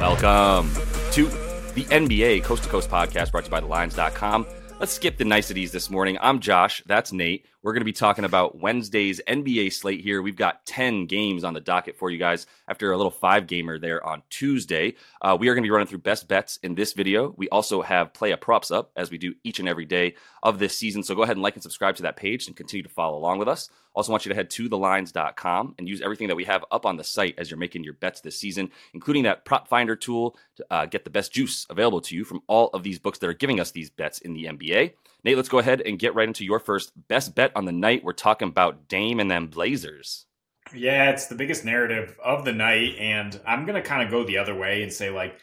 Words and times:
Welcome 0.00 0.70
to 1.12 1.26
the 1.74 1.84
NBA 1.90 2.42
Coast 2.42 2.64
to 2.64 2.68
Coast 2.68 2.90
podcast 2.90 3.30
brought 3.30 3.44
to 3.44 3.48
you 3.48 3.50
by 3.50 3.60
TheLines.com. 3.60 4.46
Let's 4.80 4.92
skip 4.92 5.16
the 5.16 5.24
niceties 5.24 5.72
this 5.72 5.88
morning. 5.88 6.18
I'm 6.20 6.40
Josh. 6.40 6.82
That's 6.84 7.12
Nate. 7.12 7.46
We're 7.64 7.72
going 7.72 7.80
to 7.80 7.86
be 7.86 7.92
talking 7.94 8.26
about 8.26 8.60
Wednesday's 8.60 9.22
NBA 9.26 9.72
slate 9.72 10.02
here. 10.02 10.20
We've 10.20 10.36
got 10.36 10.66
10 10.66 11.06
games 11.06 11.44
on 11.44 11.54
the 11.54 11.62
docket 11.62 11.96
for 11.96 12.10
you 12.10 12.18
guys 12.18 12.46
after 12.68 12.92
a 12.92 12.96
little 12.98 13.10
five 13.10 13.46
gamer 13.46 13.78
there 13.78 14.06
on 14.06 14.22
Tuesday. 14.28 14.96
Uh, 15.22 15.34
we 15.40 15.48
are 15.48 15.54
going 15.54 15.62
to 15.62 15.66
be 15.66 15.70
running 15.70 15.86
through 15.86 16.00
best 16.00 16.28
bets 16.28 16.58
in 16.62 16.74
this 16.74 16.92
video. 16.92 17.32
We 17.38 17.48
also 17.48 17.80
have 17.80 18.12
player 18.12 18.36
props 18.36 18.70
up 18.70 18.92
as 18.96 19.10
we 19.10 19.16
do 19.16 19.34
each 19.44 19.60
and 19.60 19.68
every 19.68 19.86
day 19.86 20.14
of 20.42 20.58
this 20.58 20.76
season. 20.76 21.02
So 21.02 21.14
go 21.14 21.22
ahead 21.22 21.36
and 21.36 21.42
like 21.42 21.54
and 21.54 21.62
subscribe 21.62 21.96
to 21.96 22.02
that 22.02 22.16
page 22.16 22.48
and 22.48 22.54
continue 22.54 22.82
to 22.82 22.88
follow 22.90 23.16
along 23.16 23.38
with 23.38 23.48
us. 23.48 23.70
Also, 23.94 24.10
want 24.10 24.26
you 24.26 24.28
to 24.28 24.34
head 24.34 24.50
to 24.50 24.68
thelines.com 24.68 25.76
and 25.78 25.88
use 25.88 26.02
everything 26.02 26.28
that 26.28 26.34
we 26.34 26.44
have 26.44 26.64
up 26.70 26.84
on 26.84 26.96
the 26.96 27.04
site 27.04 27.36
as 27.38 27.50
you're 27.50 27.56
making 27.56 27.84
your 27.84 27.94
bets 27.94 28.20
this 28.20 28.38
season, 28.38 28.70
including 28.92 29.22
that 29.22 29.44
prop 29.44 29.68
finder 29.68 29.94
tool 29.96 30.36
to 30.56 30.66
uh, 30.70 30.84
get 30.84 31.04
the 31.04 31.10
best 31.10 31.32
juice 31.32 31.64
available 31.70 32.00
to 32.00 32.14
you 32.16 32.24
from 32.24 32.42
all 32.46 32.68
of 32.74 32.82
these 32.82 32.98
books 32.98 33.18
that 33.20 33.28
are 33.28 33.34
giving 33.34 33.60
us 33.60 33.70
these 33.70 33.88
bets 33.88 34.18
in 34.18 34.34
the 34.34 34.44
NBA. 34.44 34.94
Nate, 35.24 35.36
let's 35.36 35.48
go 35.48 35.58
ahead 35.58 35.80
and 35.80 35.98
get 35.98 36.14
right 36.14 36.28
into 36.28 36.44
your 36.44 36.58
first 36.58 36.92
best 37.08 37.34
bet 37.34 37.52
on 37.56 37.64
the 37.64 37.72
night. 37.72 38.04
We're 38.04 38.12
talking 38.12 38.48
about 38.48 38.88
Dame 38.88 39.20
and 39.20 39.30
then 39.30 39.46
Blazers. 39.46 40.26
Yeah, 40.74 41.10
it's 41.10 41.26
the 41.26 41.34
biggest 41.34 41.64
narrative 41.64 42.16
of 42.22 42.44
the 42.44 42.52
night. 42.52 42.96
And 42.98 43.38
I'm 43.46 43.64
going 43.64 43.80
to 43.80 43.88
kind 43.88 44.02
of 44.02 44.10
go 44.10 44.24
the 44.24 44.38
other 44.38 44.54
way 44.54 44.82
and 44.82 44.92
say, 44.92 45.10
like, 45.10 45.38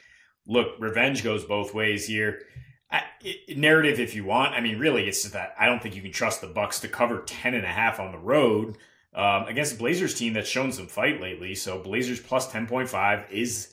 look, 0.45 0.75
revenge 0.79 1.23
goes 1.23 1.45
both 1.45 1.73
ways 1.73 2.05
here. 2.05 2.43
I, 2.91 3.03
narrative 3.55 3.99
if 3.99 4.15
you 4.15 4.23
want. 4.23 4.53
I 4.53 4.61
mean, 4.61 4.77
really, 4.77 5.07
it's 5.07 5.23
just 5.23 5.33
that 5.33 5.55
I 5.59 5.65
don't 5.65 5.81
think 5.81 5.95
you 5.95 6.01
can 6.01 6.11
trust 6.11 6.41
the 6.41 6.47
Bucks 6.47 6.79
to 6.81 6.87
cover 6.87 7.23
10 7.25 7.53
and 7.55 7.65
a 7.65 7.69
half 7.69 7.99
on 7.99 8.11
the 8.11 8.17
road 8.19 8.77
um, 9.13 9.45
against 9.45 9.79
Blazers 9.79 10.13
team 10.13 10.33
that's 10.33 10.49
shown 10.49 10.71
some 10.71 10.87
fight 10.87 11.21
lately. 11.21 11.55
So 11.55 11.79
Blazers 11.79 12.19
plus 12.19 12.51
10.5 12.51 13.31
is 13.31 13.70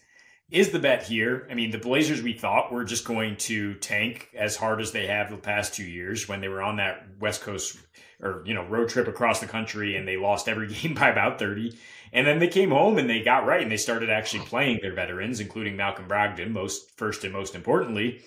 is 0.50 0.70
the 0.70 0.78
bet 0.78 1.02
here. 1.02 1.46
I 1.50 1.54
mean, 1.54 1.70
the 1.70 1.78
Blazers 1.78 2.22
we 2.22 2.32
thought 2.32 2.72
were 2.72 2.84
just 2.84 3.04
going 3.04 3.36
to 3.36 3.74
tank 3.74 4.30
as 4.34 4.56
hard 4.56 4.80
as 4.80 4.92
they 4.92 5.06
have 5.06 5.30
the 5.30 5.36
past 5.36 5.74
two 5.74 5.84
years 5.84 6.28
when 6.28 6.40
they 6.40 6.48
were 6.48 6.62
on 6.62 6.76
that 6.76 7.06
West 7.20 7.42
Coast 7.42 7.76
or 8.20 8.42
you 8.46 8.54
know 8.54 8.64
road 8.64 8.88
trip 8.88 9.06
across 9.06 9.40
the 9.40 9.46
country 9.46 9.96
and 9.96 10.06
they 10.06 10.16
lost 10.16 10.48
every 10.48 10.66
game 10.74 10.94
by 10.94 11.08
about 11.08 11.38
30 11.38 11.76
and 12.12 12.26
then 12.26 12.38
they 12.38 12.48
came 12.48 12.70
home 12.70 12.98
and 12.98 13.08
they 13.08 13.22
got 13.22 13.46
right 13.46 13.62
and 13.62 13.70
they 13.70 13.76
started 13.76 14.10
actually 14.10 14.44
playing 14.44 14.78
their 14.82 14.92
veterans 14.92 15.38
including 15.38 15.76
malcolm 15.76 16.08
brogdon 16.08 16.50
most 16.50 16.90
first 16.96 17.24
and 17.24 17.32
most 17.32 17.54
importantly. 17.54 18.20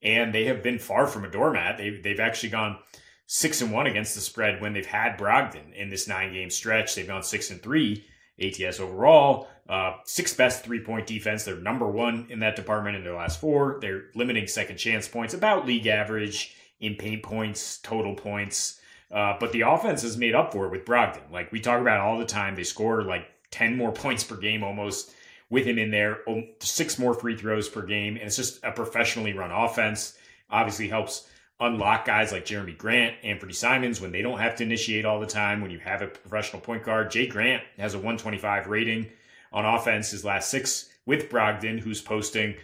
And 0.00 0.32
they 0.32 0.44
have 0.44 0.62
been 0.62 0.78
far 0.78 1.08
from 1.08 1.24
a 1.24 1.30
doormat. 1.30 1.76
They've, 1.76 2.00
they've 2.00 2.20
actually 2.20 2.50
gone 2.50 2.78
six 3.26 3.60
and 3.60 3.72
one 3.72 3.88
against 3.88 4.14
the 4.14 4.20
spread 4.20 4.60
when 4.60 4.72
they've 4.72 4.86
had 4.86 5.18
brogdon 5.18 5.74
in 5.74 5.90
this 5.90 6.06
nine 6.06 6.32
game 6.32 6.50
stretch. 6.50 6.94
They've 6.94 7.06
gone 7.06 7.24
six 7.24 7.50
and 7.50 7.60
three 7.60 8.04
ats 8.40 8.80
overall 8.80 9.48
uh, 9.68 9.92
sixth 10.04 10.36
best 10.36 10.64
three 10.64 10.80
point 10.80 11.06
defense 11.06 11.44
they're 11.44 11.56
number 11.56 11.88
one 11.88 12.26
in 12.30 12.40
that 12.40 12.56
department 12.56 12.96
in 12.96 13.04
their 13.04 13.14
last 13.14 13.40
four 13.40 13.78
they're 13.80 14.04
limiting 14.14 14.46
second 14.46 14.76
chance 14.76 15.06
points 15.08 15.34
about 15.34 15.66
league 15.66 15.86
average 15.86 16.54
in 16.80 16.94
paint 16.94 17.22
points 17.22 17.78
total 17.78 18.14
points 18.14 18.78
uh, 19.10 19.34
but 19.40 19.52
the 19.52 19.62
offense 19.62 20.02
has 20.02 20.16
made 20.16 20.34
up 20.34 20.52
for 20.52 20.66
it 20.66 20.70
with 20.70 20.84
Brogdon. 20.84 21.30
Like 21.30 21.50
we 21.50 21.60
talk 21.60 21.80
about 21.80 22.00
all 22.00 22.18
the 22.18 22.26
time, 22.26 22.54
they 22.54 22.64
score 22.64 23.02
like 23.02 23.26
10 23.50 23.76
more 23.76 23.92
points 23.92 24.24
per 24.24 24.36
game 24.36 24.62
almost 24.62 25.12
with 25.50 25.64
him 25.64 25.78
in 25.78 25.90
there, 25.90 26.18
six 26.60 26.98
more 26.98 27.14
free 27.14 27.36
throws 27.36 27.68
per 27.68 27.82
game. 27.82 28.16
And 28.16 28.26
it's 28.26 28.36
just 28.36 28.62
a 28.62 28.70
professionally 28.70 29.32
run 29.32 29.50
offense. 29.50 30.18
Obviously 30.50 30.88
helps 30.88 31.28
unlock 31.60 32.04
guys 32.04 32.32
like 32.32 32.44
Jerami 32.44 32.76
Grant, 32.76 33.16
Anfernee 33.22 33.54
Simons 33.54 34.00
when 34.00 34.12
they 34.12 34.22
don't 34.22 34.38
have 34.38 34.56
to 34.56 34.62
initiate 34.62 35.04
all 35.04 35.20
the 35.20 35.26
time. 35.26 35.60
When 35.60 35.70
you 35.70 35.78
have 35.80 36.02
a 36.02 36.06
professional 36.06 36.62
point 36.62 36.84
guard, 36.84 37.10
Jay 37.10 37.26
Grant 37.26 37.62
has 37.78 37.94
a 37.94 37.98
125 37.98 38.68
rating 38.68 39.10
on 39.52 39.64
offense 39.64 40.10
his 40.10 40.24
last 40.24 40.50
six 40.50 40.88
with 41.06 41.30
Brogdon, 41.30 41.80
who's 41.80 42.00
posting 42.00 42.54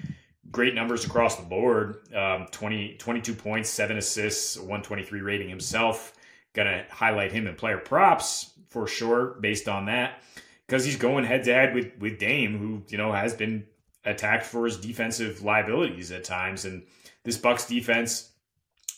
great 0.51 0.75
numbers 0.75 1.05
across 1.05 1.37
the 1.37 1.43
board 1.43 1.99
um, 2.15 2.47
20, 2.51 2.95
22 2.99 3.35
points, 3.35 3.71
seven 3.71 3.97
assists, 3.97 4.57
123 4.57 5.21
rating 5.21 5.49
himself. 5.49 6.15
To 6.55 6.85
highlight 6.89 7.33
him 7.33 7.49
in 7.49 7.57
player 7.57 7.79
props 7.79 8.53
for 8.69 8.87
sure 8.87 9.37
based 9.41 9.67
on 9.67 9.87
that 9.87 10.23
because 10.67 10.85
he's 10.85 10.95
going 10.95 11.25
head 11.25 11.43
to 11.43 11.53
head 11.53 11.75
with 11.75 11.99
with 11.99 12.21
Dame, 12.21 12.57
who 12.59 12.83
you 12.89 12.97
know 12.97 13.11
has 13.11 13.35
been 13.35 13.67
attacked 14.05 14.47
for 14.47 14.65
his 14.65 14.77
defensive 14.77 15.43
liabilities 15.43 16.13
at 16.13 16.23
times. 16.23 16.65
And 16.65 16.85
this 17.25 17.37
Bucks 17.37 17.67
defense, 17.67 18.31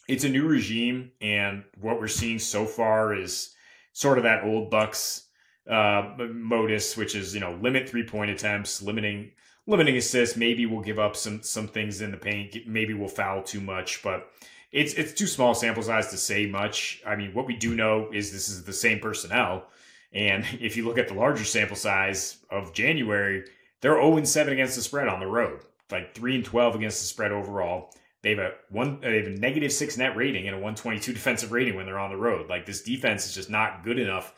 it's 0.08 0.24
a 0.24 0.28
new 0.28 0.46
regime, 0.46 1.12
and 1.20 1.64
what 1.80 2.00
we're 2.00 2.08
seeing 2.08 2.38
so 2.38 2.64
far 2.64 3.14
is 3.14 3.54
sort 3.92 4.18
of 4.18 4.24
that 4.24 4.44
old 4.44 4.70
Bucks 4.70 5.26
uh, 5.70 6.14
modus, 6.32 6.96
which 6.96 7.14
is 7.14 7.34
you 7.34 7.40
know 7.40 7.58
limit 7.60 7.88
three 7.88 8.04
point 8.04 8.30
attempts, 8.30 8.82
limiting 8.82 9.32
limiting 9.66 9.96
assists. 9.96 10.36
Maybe 10.36 10.66
we'll 10.66 10.82
give 10.82 10.98
up 10.98 11.16
some 11.16 11.42
some 11.42 11.68
things 11.68 12.00
in 12.00 12.10
the 12.10 12.16
paint. 12.16 12.56
Maybe 12.66 12.94
we'll 12.94 13.08
foul 13.08 13.42
too 13.42 13.60
much, 13.60 14.02
but 14.02 14.30
it's 14.72 14.94
it's 14.94 15.12
too 15.12 15.26
small 15.26 15.54
sample 15.54 15.82
size 15.82 16.08
to 16.08 16.16
say 16.16 16.46
much. 16.46 17.02
I 17.06 17.16
mean, 17.16 17.34
what 17.34 17.46
we 17.46 17.56
do 17.56 17.74
know 17.74 18.10
is 18.12 18.32
this 18.32 18.48
is 18.48 18.64
the 18.64 18.72
same 18.72 19.00
personnel, 19.00 19.66
and 20.12 20.44
if 20.60 20.76
you 20.76 20.84
look 20.84 20.98
at 20.98 21.08
the 21.08 21.14
larger 21.14 21.44
sample 21.44 21.76
size 21.76 22.38
of 22.50 22.72
January, 22.72 23.44
they're 23.80 24.00
0 24.00 24.22
7 24.22 24.52
against 24.52 24.76
the 24.76 24.82
spread 24.82 25.08
on 25.08 25.20
the 25.20 25.26
road, 25.26 25.60
like 25.90 26.14
3 26.14 26.36
and 26.36 26.44
12 26.44 26.76
against 26.76 27.00
the 27.00 27.06
spread 27.06 27.32
overall. 27.32 27.92
They 28.26 28.34
have 28.34 28.40
a 28.40 28.52
one, 28.70 28.98
they 29.02 29.18
have 29.18 29.28
a 29.28 29.38
negative 29.38 29.72
six 29.72 29.96
net 29.96 30.16
rating 30.16 30.48
and 30.48 30.56
a 30.56 30.58
122 30.58 31.12
defensive 31.12 31.52
rating 31.52 31.76
when 31.76 31.86
they're 31.86 31.98
on 31.98 32.10
the 32.10 32.16
road. 32.16 32.48
Like 32.48 32.66
this 32.66 32.82
defense 32.82 33.24
is 33.24 33.32
just 33.32 33.48
not 33.48 33.84
good 33.84 34.00
enough 34.00 34.34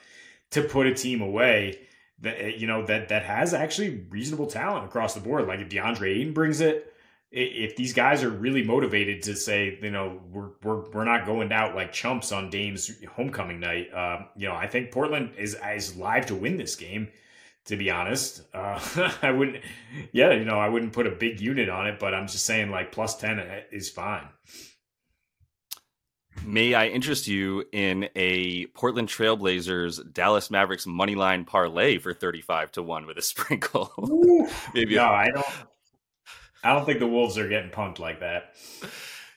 to 0.51 0.63
put 0.63 0.87
a 0.87 0.93
team 0.93 1.23
away 1.23 1.87
that 2.21 2.59
you 2.59 2.67
know 2.67 2.85
that 2.85 3.09
that 3.09 3.23
has 3.23 3.55
actually 3.55 4.05
reasonable 4.11 4.47
talent 4.47 4.85
across 4.85 5.15
the 5.15 5.21
board. 5.21 5.49
Like 5.49 5.61
if 5.61 5.71
DeAndre 5.71 6.19
Ayton 6.19 6.35
brings 6.35 6.61
it, 6.61 6.93
if 7.33 7.77
these 7.77 7.95
guys 7.95 8.23
are 8.23 8.29
really 8.29 8.63
motivated 8.63 9.23
to 9.23 9.35
say, 9.35 9.79
you 9.81 9.91
know, 9.91 10.21
we're 10.31 10.51
we're 10.63 10.91
we're 10.91 11.05
not 11.05 11.25
going 11.25 11.51
out 11.51 11.75
like 11.75 11.91
chumps 11.91 12.31
on 12.31 12.51
Dame's 12.51 12.91
homecoming 13.07 13.59
night, 13.59 13.91
uh, 13.95 14.19
you 14.37 14.49
know, 14.49 14.55
I 14.55 14.67
think 14.67 14.93
Portland 14.93 15.33
is 15.39 15.57
is 15.75 15.97
live 15.97 16.27
to 16.27 16.35
win 16.35 16.59
this 16.59 16.77
game. 16.77 17.09
To 17.69 17.77
be 17.77 17.91
honest, 17.91 18.43
uh, 18.55 18.81
I 19.23 19.31
wouldn't. 19.31 19.63
Yeah, 20.13 20.33
you 20.33 20.45
know, 20.45 20.59
I 20.59 20.69
wouldn't 20.69 20.93
put 20.93 21.07
a 21.07 21.11
big 21.11 21.41
unit 21.41 21.69
on 21.69 21.87
it, 21.87 21.99
but 21.99 22.15
I'm 22.15 22.27
just 22.27 22.45
saying 22.45 22.71
like 22.71 22.93
plus 22.93 23.17
ten 23.17 23.39
is 23.71 23.91
fine. 23.91 24.29
May 26.45 26.75
I 26.75 26.87
interest 26.87 27.27
you 27.27 27.65
in 27.73 28.09
a 28.15 28.67
Portland 28.67 29.09
Trailblazers 29.09 30.13
Dallas 30.13 30.51
Mavericks 30.51 30.87
money 30.87 31.15
line 31.15 31.45
parlay 31.45 31.99
for 31.99 32.15
35 32.15 32.73
to 32.73 32.83
1 32.83 33.07
with 33.07 33.19
a 33.19 33.23
sprinkle? 33.23 33.93
Maybe 34.73 34.95
no, 34.95 35.05
I 35.05 35.31
don't 35.31 35.47
I 36.63 36.75
don't 36.75 36.85
think 36.85 36.99
the 37.01 37.07
Wolves 37.07 37.39
are 37.39 37.49
getting 37.49 37.71
punked 37.71 37.99
like 37.99 38.21
that. 38.21 38.55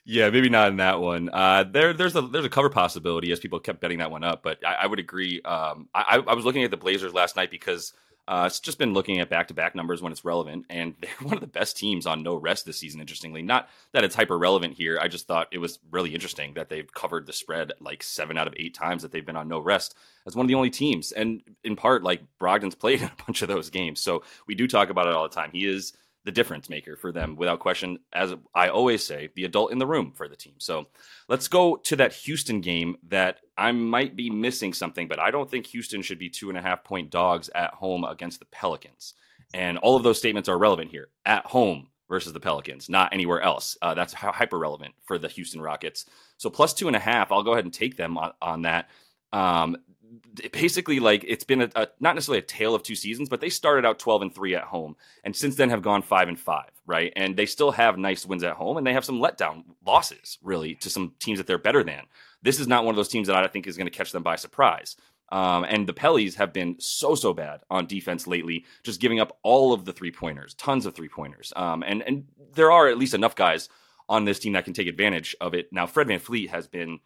Yeah, 0.04 0.30
maybe 0.30 0.50
not 0.50 0.70
in 0.70 0.78
that 0.78 1.00
one. 1.00 1.30
Uh, 1.32 1.64
there, 1.64 1.94
there's 1.94 2.16
a 2.16 2.22
there's 2.22 2.46
a 2.46 2.50
cover 2.50 2.70
possibility 2.70 3.32
as 3.32 3.40
people 3.40 3.60
kept 3.60 3.82
betting 3.82 4.00
that 4.00 4.10
one 4.10 4.24
up, 4.24 4.42
but 4.42 4.66
I, 4.66 4.74
I 4.84 4.88
would 4.88 5.00
agree. 5.00 5.42
Um, 5.44 5.90
I, 5.94 6.24
I 6.26 6.34
was 6.34 6.44
looking 6.44 6.64
at 6.64 6.72
the 6.72 6.78
Blazers 6.78 7.14
last 7.14 7.36
night 7.36 7.52
because 7.52 7.94
uh, 8.32 8.46
it's 8.46 8.62
just 8.62 8.78
been 8.78 8.94
looking 8.94 9.20
at 9.20 9.30
back 9.30 9.50
to 9.50 9.54
back 9.54 9.76
numbers 9.76 10.02
when 10.02 10.14
it's 10.14 10.24
relevant, 10.24 10.66
and 10.70 10.96
they're 11.02 11.12
one 11.22 11.36
of 11.36 11.42
the 11.42 11.48
best 11.48 11.76
teams 11.76 12.06
on 12.06 12.24
no 12.24 12.36
rest 12.36 12.66
this 12.66 12.78
season. 12.78 13.02
Interestingly, 13.02 13.42
not 13.42 13.68
that 13.92 14.06
it's 14.06 14.16
hyper 14.16 14.38
relevant 14.38 14.74
here. 14.74 14.98
I 15.02 15.10
just 15.10 15.28
thought 15.28 15.50
it 15.52 15.58
was 15.58 15.80
really 15.92 16.16
interesting 16.16 16.54
that 16.54 16.70
they've 16.70 16.92
covered 16.94 17.26
the 17.26 17.34
spread 17.34 17.74
like 17.82 18.02
seven 18.02 18.38
out 18.38 18.48
of 18.48 18.54
eight 18.56 18.74
times 18.74 19.02
that 19.02 19.12
they've 19.12 19.26
been 19.26 19.36
on 19.36 19.50
no 19.50 19.60
rest 19.60 19.96
as 20.26 20.34
one 20.34 20.46
of 20.46 20.48
the 20.48 20.56
only 20.56 20.70
teams, 20.70 21.12
and 21.12 21.42
in 21.66 21.76
part 21.76 22.04
like 22.04 22.22
Brogdon's 22.40 22.76
played 22.82 23.02
in 23.02 23.08
a 23.08 23.24
bunch 23.26 23.42
of 23.42 23.50
those 23.50 23.70
games. 23.70 24.00
So 24.00 24.24
we 24.48 24.56
do 24.56 24.66
talk 24.66 24.90
about 24.90 25.08
it 25.08 25.14
all 25.14 25.28
the 25.28 25.36
time. 25.36 25.50
He 25.52 25.66
is 25.66 25.92
the 26.24 26.32
difference 26.32 26.70
maker 26.70 26.96
for 26.96 27.12
them 27.12 27.36
without 27.36 27.60
question. 27.60 28.00
As 28.14 28.34
I 28.54 28.70
always 28.70 29.06
say, 29.06 29.30
the 29.36 29.46
adult 29.46 29.72
in 29.72 29.80
the 29.80 29.88
room 29.88 30.14
for 30.16 30.28
the 30.28 30.36
team. 30.36 30.54
So 30.60 30.88
let's 31.28 31.48
go 31.48 31.78
to 31.78 31.96
that 31.96 32.14
Houston 32.14 32.62
game 32.62 32.98
that 33.08 33.40
I 33.58 33.72
might 33.72 34.16
be 34.16 34.30
missing 34.30 34.74
something, 34.74 35.08
but 35.08 35.20
I 35.20 35.32
don't 35.32 35.50
think 35.50 35.68
Houston 35.68 36.02
should 36.02 36.20
be 36.20 36.30
two 36.30 36.50
and 36.50 36.58
a 36.58 36.62
half 36.62 36.84
point 36.84 37.10
dogs 37.10 37.50
at 37.56 37.74
home 37.74 38.04
against 38.04 38.40
the 38.40 38.46
Pelicans. 38.46 39.16
And 39.54 39.78
all 39.80 39.96
of 39.96 40.04
those 40.04 40.18
statements 40.18 40.48
are 40.48 40.58
relevant 40.58 40.92
here 40.92 41.10
at 41.26 41.46
home 41.46 41.88
versus 42.08 42.34
the 42.34 42.40
Pelicans, 42.40 42.90
not 42.90 43.14
anywhere 43.14 43.42
else. 43.42 43.78
Uh, 43.82 43.94
that's 43.94 44.14
hyper 44.14 44.60
relevant 44.60 44.94
for 45.06 45.18
the 45.18 45.30
Houston 45.30 45.62
Rockets. 45.62 46.06
So 46.38 46.50
plus 46.50 46.74
two 46.74 46.88
and 46.88 46.96
a 46.96 47.00
half, 47.00 47.32
I'll 47.32 47.44
go 47.44 47.54
ahead 47.54 47.66
and 47.66 47.74
take 47.74 47.98
them 47.98 48.18
on, 48.18 48.32
on 48.42 48.62
that. 48.64 48.90
Um, 49.34 49.78
basically 50.52 51.00
like 51.00 51.24
it's 51.28 51.44
been 51.44 51.62
a, 51.62 51.70
a, 51.76 51.88
not 52.00 52.16
necessarily 52.16 52.40
a 52.40 52.44
tale 52.44 52.76
of 52.76 52.84
two 52.84 52.96
seasons, 52.96 53.30
but 53.30 53.42
they 53.42 53.50
started 53.50 53.86
out 53.86 54.00
12 54.00 54.24
and 54.24 54.36
3 54.36 54.56
at 54.56 54.64
home 54.64 54.96
and 55.24 55.36
since 55.36 55.56
then 55.56 55.70
have 55.70 55.82
gone 55.82 56.02
5 56.02 56.28
and 56.28 56.40
5, 56.40 56.66
right? 56.86 57.14
And 57.16 57.36
they 57.36 57.46
still 57.46 57.72
have 57.72 57.98
nice 57.98 58.26
wins 58.26 58.44
at 58.44 58.54
home 58.54 58.78
and 58.78 58.86
they 58.86 58.94
have 58.94 59.06
some 59.06 59.20
letdown 59.20 59.64
losses 59.86 60.38
really 60.42 60.76
to 60.76 60.90
some 60.90 61.14
teams 61.20 61.40
that 61.40 61.48
they're 61.48 61.58
better 61.58 61.84
than. 61.84 62.04
This 62.42 62.60
is 62.60 62.68
not 62.68 62.84
one 62.84 62.94
of 62.94 62.98
those 62.98 63.10
teams 63.10 63.28
that 63.28 63.36
I 63.36 63.48
think 63.48 63.68
is 63.68 63.78
going 63.78 63.90
to 63.90 63.98
catch 63.98 64.12
them 64.12 64.24
by 64.24 64.36
surprise. 64.36 64.96
Um, 65.32 65.64
and 65.64 65.88
the 65.88 65.94
Pellies 65.94 66.36
have 66.36 66.52
been 66.52 66.76
so 66.80 67.16
so 67.16 67.34
bad 67.34 67.62
on 67.70 67.86
defense 67.86 68.28
lately, 68.28 68.66
just 68.84 69.00
giving 69.00 69.22
up 69.22 69.38
all 69.44 69.72
of 69.72 69.86
the 69.86 69.94
three 69.94 70.12
pointers, 70.12 70.54
tons 70.56 70.86
of 70.86 70.94
three 70.94 71.08
pointers. 71.08 71.54
Um, 71.56 71.84
and 71.84 72.02
and 72.02 72.26
there 72.54 72.70
are 72.70 72.90
at 72.90 72.98
least 72.98 73.14
enough 73.14 73.36
guys 73.36 73.70
on 74.10 74.26
this 74.26 74.40
team 74.40 74.54
that 74.54 74.66
can 74.66 74.74
take 74.74 74.88
advantage 74.88 75.36
of 75.40 75.54
it. 75.54 75.72
Now, 75.72 75.88
Fred 75.88 76.08
VanVleet 76.08 76.50
has 76.50 76.68
been 76.68 77.00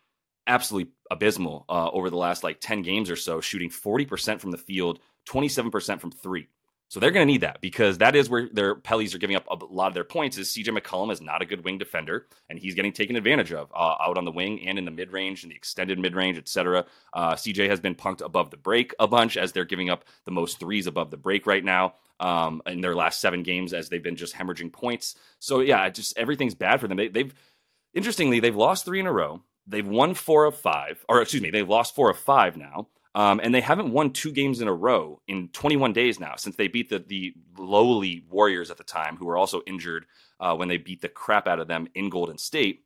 absolutely 0.47 0.91
abysmal 1.11 1.65
uh, 1.69 1.89
over 1.89 2.09
the 2.09 2.17
last 2.17 2.43
like 2.43 2.59
10 2.59 2.81
games 2.81 3.09
or 3.09 3.15
so, 3.15 3.41
shooting 3.41 3.69
40% 3.69 4.39
from 4.39 4.51
the 4.51 4.57
field, 4.57 4.99
27% 5.27 5.99
from 5.99 6.11
three. 6.11 6.47
So 6.87 6.99
they're 6.99 7.11
going 7.11 7.27
to 7.27 7.31
need 7.31 7.41
that 7.41 7.61
because 7.61 7.97
that 7.97 8.15
is 8.15 8.29
where 8.29 8.47
their 8.51 8.75
Pellies 8.75 9.15
are 9.15 9.17
giving 9.17 9.35
up 9.35 9.47
a 9.49 9.65
lot 9.65 9.87
of 9.87 9.95
their 9.95 10.03
points. 10.03 10.37
Is 10.37 10.49
CJ 10.49 10.77
McCollum 10.77 11.11
is 11.11 11.19
not 11.19 11.41
a 11.41 11.45
good 11.45 11.65
wing 11.65 11.79
defender, 11.79 12.27
and 12.47 12.59
he's 12.59 12.75
getting 12.75 12.93
taken 12.93 13.15
advantage 13.15 13.51
of 13.51 13.71
uh, 13.73 13.95
out 13.99 14.17
on 14.17 14.25
the 14.25 14.31
wing 14.31 14.67
and 14.67 14.77
in 14.77 14.85
the 14.85 14.91
mid 14.91 15.11
range 15.11 15.43
and 15.43 15.51
the 15.51 15.55
extended 15.55 15.97
mid 15.97 16.15
range, 16.15 16.37
etc. 16.37 16.85
Uh, 17.11 17.33
CJ 17.33 17.69
has 17.69 17.79
been 17.79 17.95
punked 17.95 18.23
above 18.23 18.51
the 18.51 18.57
break 18.57 18.93
a 18.99 19.07
bunch 19.07 19.35
as 19.35 19.51
they're 19.51 19.65
giving 19.65 19.89
up 19.89 20.05
the 20.25 20.31
most 20.31 20.59
threes 20.59 20.85
above 20.85 21.09
the 21.09 21.17
break 21.17 21.47
right 21.47 21.63
now 21.63 21.95
um, 22.19 22.61
in 22.67 22.81
their 22.81 22.95
last 22.95 23.19
seven 23.19 23.41
games 23.41 23.73
as 23.73 23.89
they've 23.89 24.03
been 24.03 24.15
just 24.15 24.35
hemorrhaging 24.35 24.71
points. 24.71 25.15
So 25.39 25.61
yeah, 25.61 25.89
just 25.89 26.15
everything's 26.17 26.55
bad 26.55 26.79
for 26.79 26.87
them. 26.87 26.97
They, 26.97 27.07
they've 27.07 27.33
interestingly 27.95 28.39
they've 28.39 28.55
lost 28.55 28.85
three 28.85 28.99
in 28.99 29.07
a 29.07 29.11
row. 29.11 29.41
They've 29.67 29.87
won 29.87 30.13
four 30.13 30.45
of 30.45 30.55
five, 30.55 31.03
or 31.09 31.21
excuse 31.21 31.41
me, 31.41 31.49
they've 31.49 31.67
lost 31.67 31.95
four 31.95 32.09
of 32.09 32.17
five 32.17 32.57
now. 32.57 32.87
Um, 33.15 33.39
and 33.41 33.55
they 33.55 33.61
haven't 33.61 33.93
won 33.93 34.11
two 34.11 34.33
games 34.33 34.59
in 34.59 34.67
a 34.67 34.73
row 34.73 35.21
in 35.25 35.47
21 35.53 35.93
days 35.93 36.19
now 36.19 36.35
since 36.35 36.57
they 36.57 36.67
beat 36.67 36.89
the 36.89 36.99
the 36.99 37.33
lowly 37.57 38.25
Warriors 38.29 38.69
at 38.69 38.77
the 38.77 38.83
time, 38.83 39.15
who 39.15 39.25
were 39.25 39.37
also 39.37 39.61
injured 39.65 40.05
uh, 40.41 40.53
when 40.55 40.67
they 40.67 40.77
beat 40.77 41.01
the 41.01 41.07
crap 41.07 41.47
out 41.47 41.59
of 41.59 41.69
them 41.69 41.87
in 41.95 42.09
Golden 42.09 42.37
State, 42.37 42.83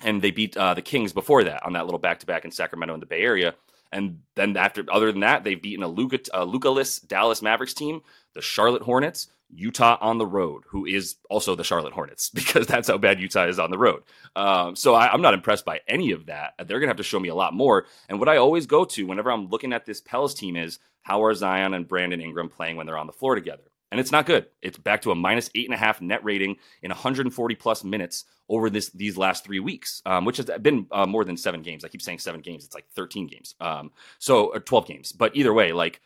and 0.00 0.22
they 0.22 0.30
beat 0.30 0.56
uh, 0.56 0.74
the 0.74 0.82
Kings 0.82 1.12
before 1.12 1.42
that 1.44 1.64
on 1.66 1.72
that 1.72 1.86
little 1.86 1.98
back 1.98 2.20
to 2.20 2.26
back 2.26 2.44
in 2.44 2.52
Sacramento 2.52 2.94
in 2.94 3.00
the 3.00 3.06
Bay 3.06 3.22
Area. 3.22 3.54
And 3.90 4.20
then 4.34 4.56
after, 4.56 4.84
other 4.90 5.12
than 5.12 5.20
that, 5.20 5.44
they've 5.44 5.60
beaten 5.60 5.84
a 5.84 5.88
Luka, 5.88 6.18
a 6.32 6.44
Luka-less 6.44 6.98
Dallas 6.98 7.42
Mavericks 7.42 7.74
team, 7.74 8.02
the 8.34 8.42
Charlotte 8.42 8.82
Hornets, 8.82 9.28
Utah 9.50 9.98
on 10.00 10.18
the 10.18 10.26
road, 10.26 10.64
who 10.68 10.86
is 10.86 11.16
also 11.30 11.54
the 11.54 11.64
Charlotte 11.64 11.92
Hornets, 11.92 12.30
because 12.34 12.66
that's 12.66 12.88
how 12.88 12.98
bad 12.98 13.20
Utah 13.20 13.46
is 13.46 13.58
on 13.58 13.70
the 13.70 13.78
road. 13.78 14.02
Um, 14.36 14.76
so 14.76 14.94
I, 14.94 15.12
am 15.12 15.22
not 15.22 15.34
impressed 15.34 15.64
by 15.64 15.80
any 15.88 16.12
of 16.12 16.26
that. 16.26 16.54
They're 16.58 16.80
going 16.80 16.88
to 16.88 16.90
have 16.90 16.96
to 16.98 17.02
show 17.02 17.20
me 17.20 17.28
a 17.28 17.34
lot 17.34 17.54
more. 17.54 17.86
And 18.08 18.18
what 18.18 18.28
I 18.28 18.36
always 18.36 18.66
go 18.66 18.84
to 18.84 19.06
whenever 19.06 19.30
I'm 19.30 19.48
looking 19.48 19.72
at 19.72 19.86
this 19.86 20.00
Pels 20.00 20.34
team 20.34 20.56
is 20.56 20.78
how 21.02 21.24
are 21.24 21.34
Zion 21.34 21.74
and 21.74 21.86
Brandon 21.86 22.20
Ingram 22.20 22.48
playing 22.48 22.76
when 22.76 22.86
they're 22.86 22.98
on 22.98 23.06
the 23.06 23.12
floor 23.12 23.34
together? 23.34 23.64
And 23.90 24.00
it's 24.00 24.10
not 24.10 24.26
good. 24.26 24.46
It's 24.60 24.76
back 24.76 25.02
to 25.02 25.12
a 25.12 25.14
minus 25.14 25.50
eight 25.54 25.66
and 25.66 25.74
a 25.74 25.78
half 25.78 26.00
net 26.00 26.24
rating 26.24 26.56
in 26.82 26.90
140 26.90 27.54
plus 27.54 27.84
minutes 27.84 28.24
over 28.48 28.68
this 28.68 28.90
these 28.90 29.16
last 29.16 29.44
three 29.44 29.60
weeks, 29.60 30.02
um, 30.04 30.24
which 30.24 30.38
has 30.38 30.50
been 30.60 30.86
uh, 30.90 31.06
more 31.06 31.24
than 31.24 31.36
seven 31.36 31.62
games. 31.62 31.84
I 31.84 31.88
keep 31.88 32.02
saying 32.02 32.18
seven 32.18 32.40
games. 32.40 32.64
It's 32.64 32.74
like 32.74 32.86
13 32.96 33.28
games. 33.28 33.54
Um, 33.60 33.92
so 34.18 34.52
12 34.52 34.86
games. 34.88 35.12
But 35.12 35.36
either 35.36 35.52
way, 35.52 35.72
like 35.72 36.00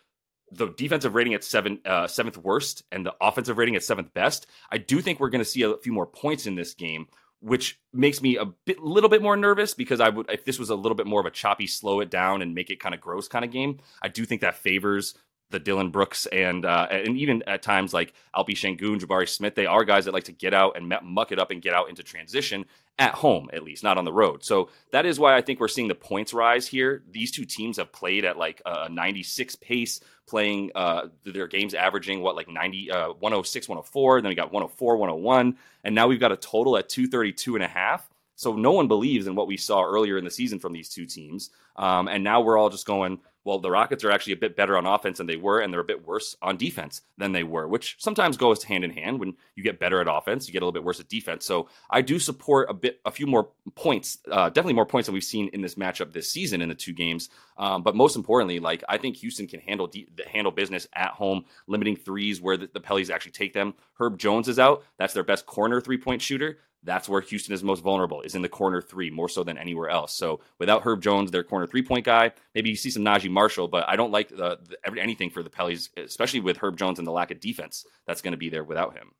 the 0.53 0.69
defensive 0.69 1.15
rating 1.15 1.35
at 1.35 1.45
seven, 1.45 1.81
uh, 1.85 2.06
seventh 2.06 2.37
worst 2.37 2.85
and 2.91 3.05
the 3.05 3.15
offensive 3.21 3.59
rating 3.59 3.77
at 3.77 3.83
seventh 3.83 4.12
best, 4.15 4.47
I 4.71 4.79
do 4.79 5.00
think 5.00 5.21
we're 5.21 5.31
going 5.31 5.45
to 5.45 5.50
see 5.50 5.62
a 5.62 5.77
few 5.77 5.93
more 5.93 6.06
points 6.06 6.47
in 6.47 6.55
this 6.55 6.75
game, 6.75 7.06
which 7.41 7.79
makes 7.93 8.21
me 8.21 8.37
a 8.37 8.47
bit, 8.47 8.81
little 8.81 9.11
bit 9.11 9.23
more 9.23 9.37
nervous 9.37 9.75
because 9.75 10.00
I 10.00 10.09
would, 10.09 10.31
if 10.31 10.45
this 10.45 10.59
was 10.59 10.71
a 10.71 10.75
little 10.75 10.97
bit 10.97 11.06
more 11.06 11.21
of 11.21 11.27
a 11.27 11.31
choppy, 11.31 11.67
slow 11.67 12.00
it 12.00 12.11
down 12.11 12.43
and 12.43 12.55
make 12.55 12.71
it 12.71 12.81
kind 12.81 12.95
of 12.95 13.00
gross 13.00 13.29
kind 13.29 13.45
of 13.45 13.50
game, 13.50 13.79
I 14.03 14.09
do 14.09 14.25
think 14.25 14.41
that 14.41 14.56
favors 14.56 15.15
the 15.50 15.59
Dillon 15.59 15.91
Brooks 15.91 16.27
and 16.27 16.65
uh, 16.65 16.87
and 16.91 17.17
even 17.17 17.43
at 17.47 17.62
times 17.62 17.95
like 17.95 18.12
Alpi 18.35 18.50
Sengun, 18.50 19.00
Jabari 19.00 19.29
Smith, 19.29 19.55
they 19.55 19.67
are 19.67 19.85
guys 19.85 20.05
that 20.05 20.15
like 20.15 20.25
to 20.25 20.33
get 20.33 20.55
out 20.55 20.77
and 20.77 20.93
muck 21.03 21.33
it 21.33 21.39
up 21.39 21.50
and 21.50 21.62
get 21.62 21.75
out 21.75 21.89
into 21.89 22.03
transition 22.03 22.65
at 22.99 23.15
home, 23.15 23.49
at 23.53 23.62
least 23.62 23.85
not 23.85 23.97
on 23.97 24.05
the 24.05 24.12
road. 24.12 24.45
So 24.45 24.71
that 24.91 25.06
is 25.06 25.21
why 25.21 25.37
I 25.37 25.41
think 25.41 25.61
we're 25.61 25.69
seeing 25.69 25.89
the 25.89 25.95
points 25.95 26.35
rise 26.35 26.67
here. 26.67 27.03
These 27.11 27.31
two 27.31 27.45
teams 27.45 27.77
have 27.77 27.93
played 27.93 28.25
at 28.25 28.37
like 28.37 28.61
a 28.67 28.89
96 28.89 29.56
pace, 29.56 30.00
playing 30.27 30.73
uh, 30.75 31.06
their 31.25 31.47
games 31.47 31.75
averaging 31.75 32.23
what 32.23 32.35
like 32.35 32.49
90, 32.49 32.91
uh, 32.91 33.09
106, 33.12 33.69
104. 33.69 34.21
Then 34.21 34.29
we 34.29 34.35
got 34.35 34.53
104, 34.53 34.97
101, 34.97 35.56
and 35.85 35.94
now 35.94 36.09
we've 36.09 36.21
got 36.21 36.33
a 36.33 36.37
total 36.37 36.77
at 36.77 36.89
232 36.89 37.55
and 37.55 37.65
a 37.65 37.69
half. 37.69 38.09
So 38.35 38.55
no 38.55 38.73
one 38.73 38.87
believes 38.87 39.27
in 39.27 39.35
what 39.35 39.49
we 39.49 39.56
saw 39.56 39.85
earlier 39.85 40.17
in 40.17 40.25
the 40.25 40.31
season 40.31 40.61
from 40.61 40.73
these 40.73 40.89
two 40.89 41.06
teams. 41.06 41.51
Um, 41.75 42.06
and 42.06 42.23
now 42.23 42.41
we're 42.41 42.56
all 42.56 42.71
just 42.71 42.87
going, 42.87 43.19
well, 43.49 43.59
the 43.59 43.71
Rockets 43.71 44.05
are 44.05 44.11
actually 44.11 44.35
a 44.35 44.37
bit 44.37 44.56
better 44.56 44.77
on 44.77 44.85
offense 44.85 45.17
than 45.17 45.27
they 45.27 45.37
were, 45.37 45.59
and 45.59 45.73
they're 45.73 45.81
a 45.81 45.85
bit 45.85 46.06
worse 46.06 46.37
on 46.43 46.59
defense 46.59 47.00
than 47.17 47.33
they 47.33 47.43
were, 47.43 47.67
which 47.67 47.97
sometimes 47.99 48.37
goes 48.37 48.62
hand 48.62 48.85
in 48.85 48.91
hand. 48.91 49.19
When 49.19 49.37
you 49.56 49.62
get 49.62 49.81
better 49.81 50.03
at 50.03 50.06
offense, 50.06 50.47
you 50.47 50.53
get 50.53 50.59
a 50.59 50.67
little 50.67 50.73
bit 50.79 50.85
worse 50.85 51.00
at 51.00 51.09
defense. 51.09 51.47
So 51.47 51.67
I 51.89 52.03
do 52.03 52.19
support 52.19 52.69
a 52.69 52.75
bit, 52.75 53.00
a 53.06 53.11
few 53.11 53.27
more 53.27 53.49
points, 53.75 54.19
uh, 54.31 54.50
definitely 54.50 54.75
more 54.75 54.85
points 54.85 55.06
than 55.06 55.15
we've 55.15 55.25
seen 55.25 55.49
in 55.55 55.62
this 55.62 55.77
matchup 55.77 56.12
this 56.12 56.31
season 56.31 56.61
in 56.61 56.69
the 56.69 56.75
two 56.75 56.93
games. 56.93 57.31
Um, 57.56 57.83
but 57.83 57.97
most 57.97 58.17
importantly, 58.17 58.61
like 58.61 58.85
I 58.87 58.99
think 58.99 59.17
Houston 59.17 59.47
can 59.47 59.61
handle 59.61 59.87
de- 59.87 60.11
handle 60.31 60.53
business 60.53 60.87
at 60.93 61.12
home, 61.12 61.47
limiting 61.67 61.97
threes 61.97 62.43
where 62.43 62.59
the, 62.59 62.69
the 62.71 62.81
Pellies 62.81 63.09
actually 63.09 63.33
take 63.33 63.55
them. 63.55 63.73
Herb 63.99 64.19
Jones 64.19 64.49
is 64.49 64.59
out; 64.59 64.85
that's 64.99 65.15
their 65.15 65.25
best 65.25 65.47
corner 65.47 65.81
three 65.81 65.97
point 65.97 66.21
shooter 66.21 66.59
that's 66.88 67.08
where 67.08 67.20
Houston 67.20 67.55
is 67.55 67.62
most 67.62 67.82
vulnerable, 67.82 68.23
is 68.23 68.35
in 68.35 68.43
the 68.43 68.49
corner 68.49 68.81
three, 68.81 69.11
more 69.11 69.29
so 69.29 69.44
than 69.44 69.58
anywhere 69.58 69.90
else. 69.90 70.14
So 70.14 70.40
without 70.58 70.82
Herb 70.82 71.02
Jones, 71.02 71.31
their 71.31 71.44
corner 71.44 71.67
three 71.67 71.82
point 71.82 72.05
guy, 72.05 72.32
maybe 72.55 72.70
you 72.70 72.76
see 72.76 72.90
some 72.90 73.05
Naji 73.05 73.31
Marshall, 73.31 73.69
but 73.69 73.85
I 73.87 73.96
don't 73.96 74.11
like 74.11 74.29
the, 74.31 74.58
the, 74.62 75.00
anything 75.00 75.31
for 75.31 75.43
the 75.43 75.50
Pellies, 75.50 75.90
especially 75.96 76.40
with 76.40 76.56
Herb 76.56 76.79
Jones 76.79 76.99
and 76.99 77.06
the 77.06 77.12
lack 77.12 77.31
of 77.31 77.40
defense 77.40 77.85
that's 78.06 78.23
going 78.23 78.32
to 78.32 78.38
be 78.38 78.49
there 78.49 78.64
without 78.64 78.94
him. 78.94 79.12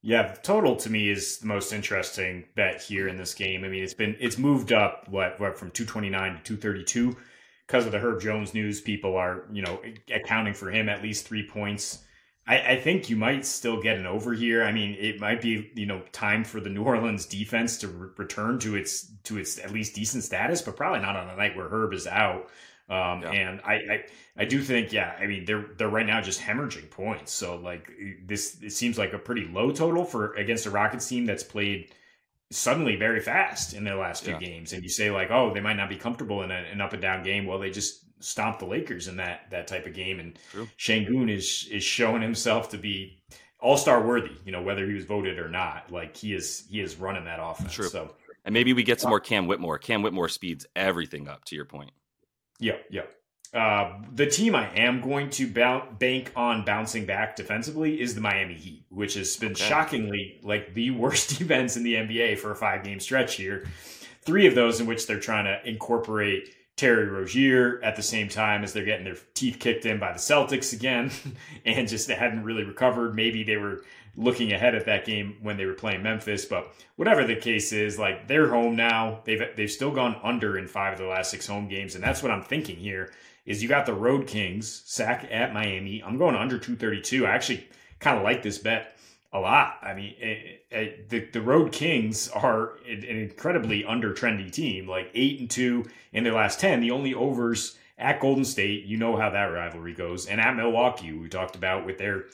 Yeah, 0.00 0.36
total 0.42 0.76
to 0.76 0.90
me 0.90 1.10
is 1.10 1.38
the 1.38 1.48
most 1.48 1.72
interesting 1.72 2.44
bet 2.54 2.80
here 2.80 3.08
in 3.08 3.16
this 3.16 3.34
game. 3.34 3.64
I 3.64 3.68
mean, 3.68 3.82
it's 3.82 3.94
been 3.94 4.16
it's 4.20 4.38
moved 4.38 4.72
up 4.72 5.08
what 5.08 5.40
what 5.40 5.58
from 5.58 5.72
229 5.72 6.36
to 6.36 6.42
232 6.56 7.16
because 7.66 7.84
of 7.84 7.92
the 7.92 7.98
Herb 7.98 8.20
Jones 8.20 8.54
news. 8.54 8.80
People 8.80 9.16
are 9.16 9.46
you 9.52 9.62
know 9.62 9.82
accounting 10.14 10.54
for 10.54 10.70
him 10.70 10.88
at 10.88 11.02
least 11.02 11.26
three 11.26 11.46
points 11.46 12.04
I, 12.48 12.72
I, 12.72 12.80
think 12.80 13.10
you 13.10 13.16
might 13.16 13.44
still 13.44 13.80
get 13.80 13.98
an 13.98 14.06
over 14.06 14.32
here. 14.32 14.64
I 14.64 14.72
mean, 14.72 14.96
it 14.98 15.20
might 15.20 15.42
be 15.42 15.70
you 15.74 15.86
know 15.86 16.02
time 16.12 16.44
for 16.44 16.60
the 16.60 16.70
New 16.70 16.82
Orleans 16.82 17.26
defense 17.26 17.76
to 17.78 17.88
re- 17.88 18.08
return 18.16 18.58
to 18.60 18.74
its 18.74 19.06
to 19.24 19.38
its 19.38 19.58
at 19.58 19.70
least 19.70 19.94
decent 19.94 20.24
status, 20.24 20.62
but 20.62 20.74
probably 20.74 21.00
not 21.00 21.14
on 21.14 21.28
a 21.28 21.36
night 21.36 21.56
where 21.56 21.68
Herb 21.68 21.92
is 21.92 22.06
out. 22.06 22.48
Um, 22.90 23.20
yeah. 23.20 23.32
And 23.32 23.60
I, 23.66 23.74
I, 23.74 24.04
I 24.38 24.44
do 24.46 24.62
think, 24.62 24.94
yeah, 24.94 25.14
I 25.20 25.26
mean 25.26 25.44
they're 25.44 25.66
they're 25.76 25.90
right 25.90 26.06
now 26.06 26.22
just 26.22 26.40
hemorrhaging 26.40 26.90
points. 26.90 27.32
So 27.32 27.56
like 27.56 27.92
this, 28.24 28.56
it 28.62 28.72
seems 28.72 28.96
like 28.96 29.12
a 29.12 29.18
pretty 29.18 29.44
low 29.44 29.70
total 29.70 30.04
for 30.04 30.32
against 30.34 30.64
a 30.64 30.70
Rockets 30.70 31.06
team 31.06 31.26
that's 31.26 31.44
played 31.44 31.92
suddenly 32.50 32.96
very 32.96 33.20
fast 33.20 33.74
in 33.74 33.84
their 33.84 33.96
last 33.96 34.24
few 34.24 34.32
yeah. 34.32 34.40
games. 34.40 34.72
And 34.72 34.82
you 34.82 34.88
say 34.88 35.10
like, 35.10 35.30
oh, 35.30 35.52
they 35.52 35.60
might 35.60 35.76
not 35.76 35.90
be 35.90 35.96
comfortable 35.96 36.42
in 36.42 36.50
a, 36.50 36.54
an 36.54 36.80
up 36.80 36.94
and 36.94 37.02
down 37.02 37.22
game. 37.22 37.44
Well, 37.44 37.58
they 37.58 37.70
just 37.70 38.04
stomp 38.20 38.58
the 38.58 38.66
Lakers 38.66 39.08
in 39.08 39.16
that 39.16 39.50
that 39.50 39.66
type 39.66 39.86
of 39.86 39.94
game. 39.94 40.20
And 40.20 40.38
True. 40.50 40.68
Sengun 40.78 41.30
is 41.30 41.68
is 41.70 41.82
showing 41.82 42.22
himself 42.22 42.70
to 42.70 42.78
be 42.78 43.22
all 43.60 43.76
star 43.76 44.06
worthy. 44.06 44.32
You 44.44 44.52
know 44.52 44.62
whether 44.62 44.86
he 44.86 44.94
was 44.94 45.04
voted 45.04 45.38
or 45.38 45.48
not. 45.48 45.90
Like 45.90 46.16
he 46.16 46.34
is 46.34 46.66
he 46.70 46.80
is 46.80 46.96
running 46.96 47.24
that 47.24 47.40
offense. 47.42 47.72
True. 47.72 47.88
So 47.88 48.14
and 48.44 48.52
maybe 48.52 48.72
we 48.72 48.82
get 48.82 49.00
some 49.00 49.10
more 49.10 49.20
Cam 49.20 49.46
Whitmore. 49.46 49.78
Cam 49.78 50.02
Whitmore 50.02 50.28
speeds 50.28 50.66
everything 50.74 51.28
up. 51.28 51.44
To 51.46 51.56
your 51.56 51.64
point. 51.64 51.90
Yeah. 52.58 52.76
Yeah. 52.90 53.02
Uh, 53.54 54.02
the 54.14 54.26
team 54.26 54.54
I 54.54 54.68
am 54.74 55.00
going 55.00 55.30
to 55.30 55.46
bank 55.46 56.32
on 56.36 56.64
bouncing 56.64 57.06
back 57.06 57.34
defensively 57.34 57.98
is 58.00 58.14
the 58.14 58.20
Miami 58.20 58.54
Heat, 58.54 58.84
which 58.90 59.14
has 59.14 59.36
been 59.38 59.52
okay. 59.52 59.64
shockingly 59.64 60.38
like 60.42 60.74
the 60.74 60.90
worst 60.90 61.30
defense 61.38 61.76
in 61.76 61.82
the 61.82 61.94
NBA 61.94 62.38
for 62.38 62.50
a 62.50 62.56
five 62.56 62.84
game 62.84 63.00
stretch 63.00 63.36
here. 63.36 63.66
Three 64.22 64.46
of 64.46 64.54
those 64.54 64.80
in 64.80 64.86
which 64.86 65.06
they're 65.06 65.20
trying 65.20 65.46
to 65.46 65.66
incorporate 65.66 66.54
Terry 66.78 67.06
Rozier 67.06 67.80
at 67.82 67.96
the 67.96 68.02
same 68.02 68.28
time 68.28 68.62
as 68.62 68.72
they're 68.72 68.84
getting 68.84 69.04
their 69.04 69.18
teeth 69.34 69.58
kicked 69.58 69.84
in 69.84 69.98
by 69.98 70.12
the 70.12 70.18
Celtics 70.18 70.72
again 70.72 71.10
and 71.66 71.88
just 71.88 72.06
they 72.06 72.14
hadn't 72.14 72.44
really 72.44 72.64
recovered. 72.64 73.14
Maybe 73.14 73.42
they 73.42 73.56
were 73.56 73.82
looking 74.16 74.52
ahead 74.52 74.74
at 74.74 74.86
that 74.86 75.04
game 75.04 75.36
when 75.42 75.56
they 75.56 75.66
were 75.66 75.74
playing 75.74 76.02
Memphis, 76.02 76.44
but 76.44 76.72
whatever 76.96 77.24
the 77.24 77.36
case 77.36 77.72
is, 77.72 77.98
like 77.98 78.28
they're 78.28 78.48
home 78.48 78.76
now. 78.76 79.20
They've 79.24 79.42
they've 79.56 79.70
still 79.70 79.90
gone 79.90 80.20
under 80.22 80.56
in 80.56 80.68
five 80.68 80.94
of 80.94 80.98
the 81.00 81.06
last 81.06 81.30
six 81.30 81.46
home 81.46 81.68
games, 81.68 81.94
and 81.94 82.02
that's 82.02 82.22
what 82.22 82.32
I'm 82.32 82.42
thinking 82.42 82.76
here. 82.76 83.12
Is 83.44 83.62
you 83.62 83.68
got 83.68 83.86
the 83.86 83.94
Road 83.94 84.26
Kings 84.26 84.82
sack 84.86 85.26
at 85.30 85.54
Miami. 85.54 86.02
I'm 86.02 86.18
going 86.18 86.36
under 86.36 86.58
232. 86.58 87.26
I 87.26 87.30
actually 87.30 87.66
kind 87.98 88.18
of 88.18 88.22
like 88.22 88.42
this 88.42 88.58
bet 88.58 88.97
a 89.32 89.38
lot. 89.38 89.78
I 89.82 89.94
mean, 89.94 90.14
it, 90.18 90.64
it, 90.70 91.08
the 91.10 91.20
the 91.32 91.42
Road 91.42 91.72
Kings 91.72 92.28
are 92.28 92.76
an 92.88 93.04
incredibly 93.04 93.84
under 93.84 94.14
trendy 94.14 94.50
team, 94.50 94.88
like 94.88 95.10
eight 95.14 95.40
and 95.40 95.50
two 95.50 95.84
in 96.12 96.24
their 96.24 96.32
last 96.32 96.60
ten. 96.60 96.80
The 96.80 96.90
only 96.90 97.14
overs 97.14 97.76
at 97.98 98.20
Golden 98.20 98.44
State, 98.44 98.84
you 98.84 98.96
know 98.96 99.16
how 99.16 99.30
that 99.30 99.44
rivalry 99.44 99.92
goes, 99.92 100.26
and 100.26 100.40
at 100.40 100.56
Milwaukee, 100.56 101.12
we 101.12 101.28
talked 101.28 101.56
about 101.56 101.84
with 101.84 101.98
their 101.98 102.24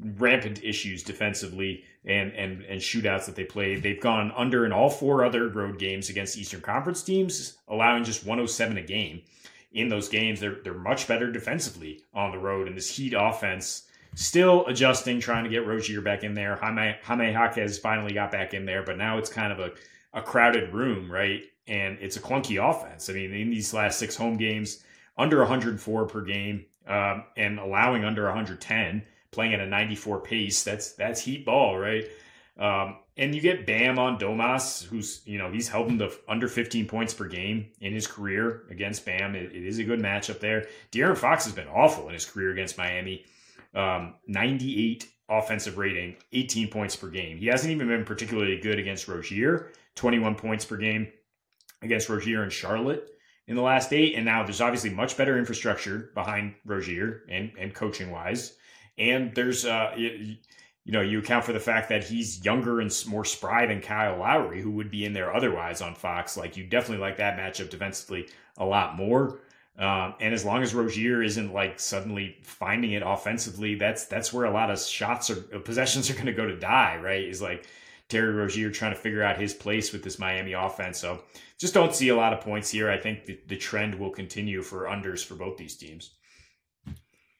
rampant 0.00 0.64
issues 0.64 1.02
defensively 1.02 1.84
and 2.04 2.32
and 2.32 2.62
and 2.62 2.80
shootouts 2.80 3.26
that 3.26 3.36
they 3.36 3.44
played. 3.44 3.82
They've 3.82 4.00
gone 4.00 4.32
under 4.34 4.64
in 4.64 4.72
all 4.72 4.90
four 4.90 5.24
other 5.24 5.48
road 5.48 5.78
games 5.78 6.08
against 6.08 6.38
Eastern 6.38 6.62
Conference 6.62 7.02
teams, 7.02 7.58
allowing 7.68 8.04
just 8.04 8.24
107 8.24 8.78
a 8.78 8.82
game. 8.82 9.22
In 9.72 9.88
those 9.88 10.08
games, 10.08 10.40
they're 10.40 10.58
they're 10.64 10.74
much 10.74 11.06
better 11.06 11.30
defensively 11.30 12.02
on 12.14 12.30
the 12.30 12.38
road, 12.38 12.68
and 12.68 12.76
this 12.76 12.96
Heat 12.96 13.14
offense 13.16 13.86
still 14.14 14.66
adjusting, 14.66 15.20
trying 15.20 15.44
to 15.44 15.50
get 15.50 15.66
Rozier 15.66 16.00
back 16.00 16.24
in 16.24 16.34
there. 16.34 16.56
Jaime, 16.56 16.96
Jaime 17.02 17.32
Jaquez 17.32 17.78
finally 17.78 18.12
got 18.12 18.30
back 18.30 18.54
in 18.54 18.64
there, 18.66 18.82
but 18.82 18.96
now 18.98 19.18
it's 19.18 19.30
kind 19.30 19.52
of 19.52 19.60
a, 19.60 19.72
a 20.12 20.22
crowded 20.22 20.72
room, 20.72 21.10
right? 21.10 21.42
And 21.66 21.98
it's 22.00 22.16
a 22.16 22.20
clunky 22.20 22.62
offense. 22.62 23.08
I 23.08 23.12
mean, 23.12 23.32
in 23.32 23.50
these 23.50 23.72
last 23.72 23.98
six 23.98 24.16
home 24.16 24.36
games, 24.36 24.84
under 25.16 25.38
104 25.38 26.06
per 26.06 26.20
game 26.22 26.64
um, 26.86 27.24
and 27.36 27.58
allowing 27.58 28.04
under 28.04 28.24
110, 28.24 29.02
playing 29.30 29.54
at 29.54 29.60
a 29.60 29.66
94 29.66 30.20
pace. 30.20 30.62
That's 30.62 30.92
that's 30.92 31.20
heat 31.20 31.44
ball, 31.44 31.78
right? 31.78 32.04
Um, 32.58 32.98
and 33.16 33.34
you 33.34 33.40
get 33.40 33.66
Bam 33.66 33.98
on 33.98 34.18
Domas, 34.18 34.84
who's 34.84 35.22
you 35.24 35.38
know 35.38 35.50
he's 35.50 35.68
held 35.68 35.88
him 35.88 35.98
to 35.98 36.10
under 36.28 36.48
15 36.48 36.86
points 36.86 37.14
per 37.14 37.26
game 37.26 37.68
in 37.80 37.92
his 37.92 38.06
career 38.06 38.64
against 38.70 39.04
Bam. 39.04 39.34
it, 39.34 39.52
it 39.54 39.64
is 39.64 39.78
a 39.78 39.84
good 39.84 40.00
matchup 40.00 40.40
there. 40.40 40.66
De'Aaron 40.90 41.16
Fox 41.16 41.44
has 41.44 41.52
been 41.52 41.68
awful 41.68 42.08
in 42.08 42.14
his 42.14 42.26
career 42.26 42.50
against 42.50 42.78
Miami. 42.78 43.24
Um, 43.74 44.14
98 44.26 45.08
offensive 45.28 45.78
rating, 45.78 46.16
18 46.32 46.68
points 46.68 46.96
per 46.96 47.08
game. 47.08 47.38
He 47.38 47.46
hasn't 47.46 47.72
even 47.72 47.88
been 47.88 48.04
particularly 48.04 48.58
good 48.58 48.78
against 48.78 49.08
Rozier, 49.08 49.72
21 49.94 50.34
points 50.34 50.64
per 50.64 50.76
game 50.76 51.08
against 51.82 52.08
Rozier 52.08 52.42
and 52.42 52.52
Charlotte 52.52 53.08
in 53.46 53.56
the 53.56 53.62
last 53.62 53.92
eight. 53.92 54.14
And 54.14 54.24
now 54.24 54.42
there's 54.42 54.60
obviously 54.60 54.90
much 54.90 55.16
better 55.16 55.38
infrastructure 55.38 56.10
behind 56.14 56.54
Rozier 56.64 57.22
and, 57.28 57.52
and 57.58 57.74
coaching 57.74 58.10
wise. 58.10 58.56
And 58.98 59.34
there's, 59.34 59.64
uh, 59.64 59.92
you, 59.96 60.36
you 60.84 60.92
know, 60.92 61.00
you 61.00 61.20
account 61.20 61.44
for 61.44 61.52
the 61.52 61.60
fact 61.60 61.88
that 61.88 62.04
he's 62.04 62.44
younger 62.44 62.80
and 62.80 62.92
more 63.06 63.24
spry 63.24 63.66
than 63.66 63.80
Kyle 63.80 64.18
Lowry, 64.18 64.60
who 64.60 64.72
would 64.72 64.90
be 64.90 65.04
in 65.04 65.12
there 65.12 65.34
otherwise 65.34 65.80
on 65.80 65.94
Fox. 65.94 66.36
Like, 66.36 66.56
you 66.56 66.66
definitely 66.66 67.02
like 67.02 67.16
that 67.18 67.38
matchup 67.38 67.70
defensively 67.70 68.28
a 68.58 68.64
lot 68.64 68.96
more. 68.96 69.40
Um, 69.78 70.14
and 70.20 70.34
as 70.34 70.44
long 70.44 70.62
as 70.62 70.74
Rozier 70.74 71.22
isn't 71.22 71.52
like 71.52 71.80
suddenly 71.80 72.36
finding 72.42 72.92
it 72.92 73.02
offensively, 73.04 73.74
that's 73.74 74.06
that's 74.06 74.32
where 74.32 74.44
a 74.44 74.50
lot 74.50 74.70
of 74.70 74.78
shots 74.78 75.30
or 75.30 75.36
possessions 75.60 76.10
are 76.10 76.14
going 76.20 76.26
to 76.26 76.32
go 76.32 76.46
to 76.46 76.58
die. 76.58 76.98
Right? 77.02 77.24
Is 77.24 77.40
like 77.40 77.66
Terry 78.08 78.32
Rozier 78.32 78.70
trying 78.70 78.92
to 78.92 79.00
figure 79.00 79.22
out 79.22 79.40
his 79.40 79.54
place 79.54 79.92
with 79.92 80.04
this 80.04 80.18
Miami 80.18 80.52
offense. 80.52 80.98
So 80.98 81.22
just 81.58 81.74
don't 81.74 81.94
see 81.94 82.10
a 82.10 82.16
lot 82.16 82.32
of 82.32 82.40
points 82.40 82.70
here. 82.70 82.90
I 82.90 82.98
think 82.98 83.24
the, 83.24 83.38
the 83.46 83.56
trend 83.56 83.94
will 83.94 84.10
continue 84.10 84.62
for 84.62 84.84
unders 84.84 85.24
for 85.24 85.34
both 85.34 85.56
these 85.56 85.76
teams. 85.76 86.10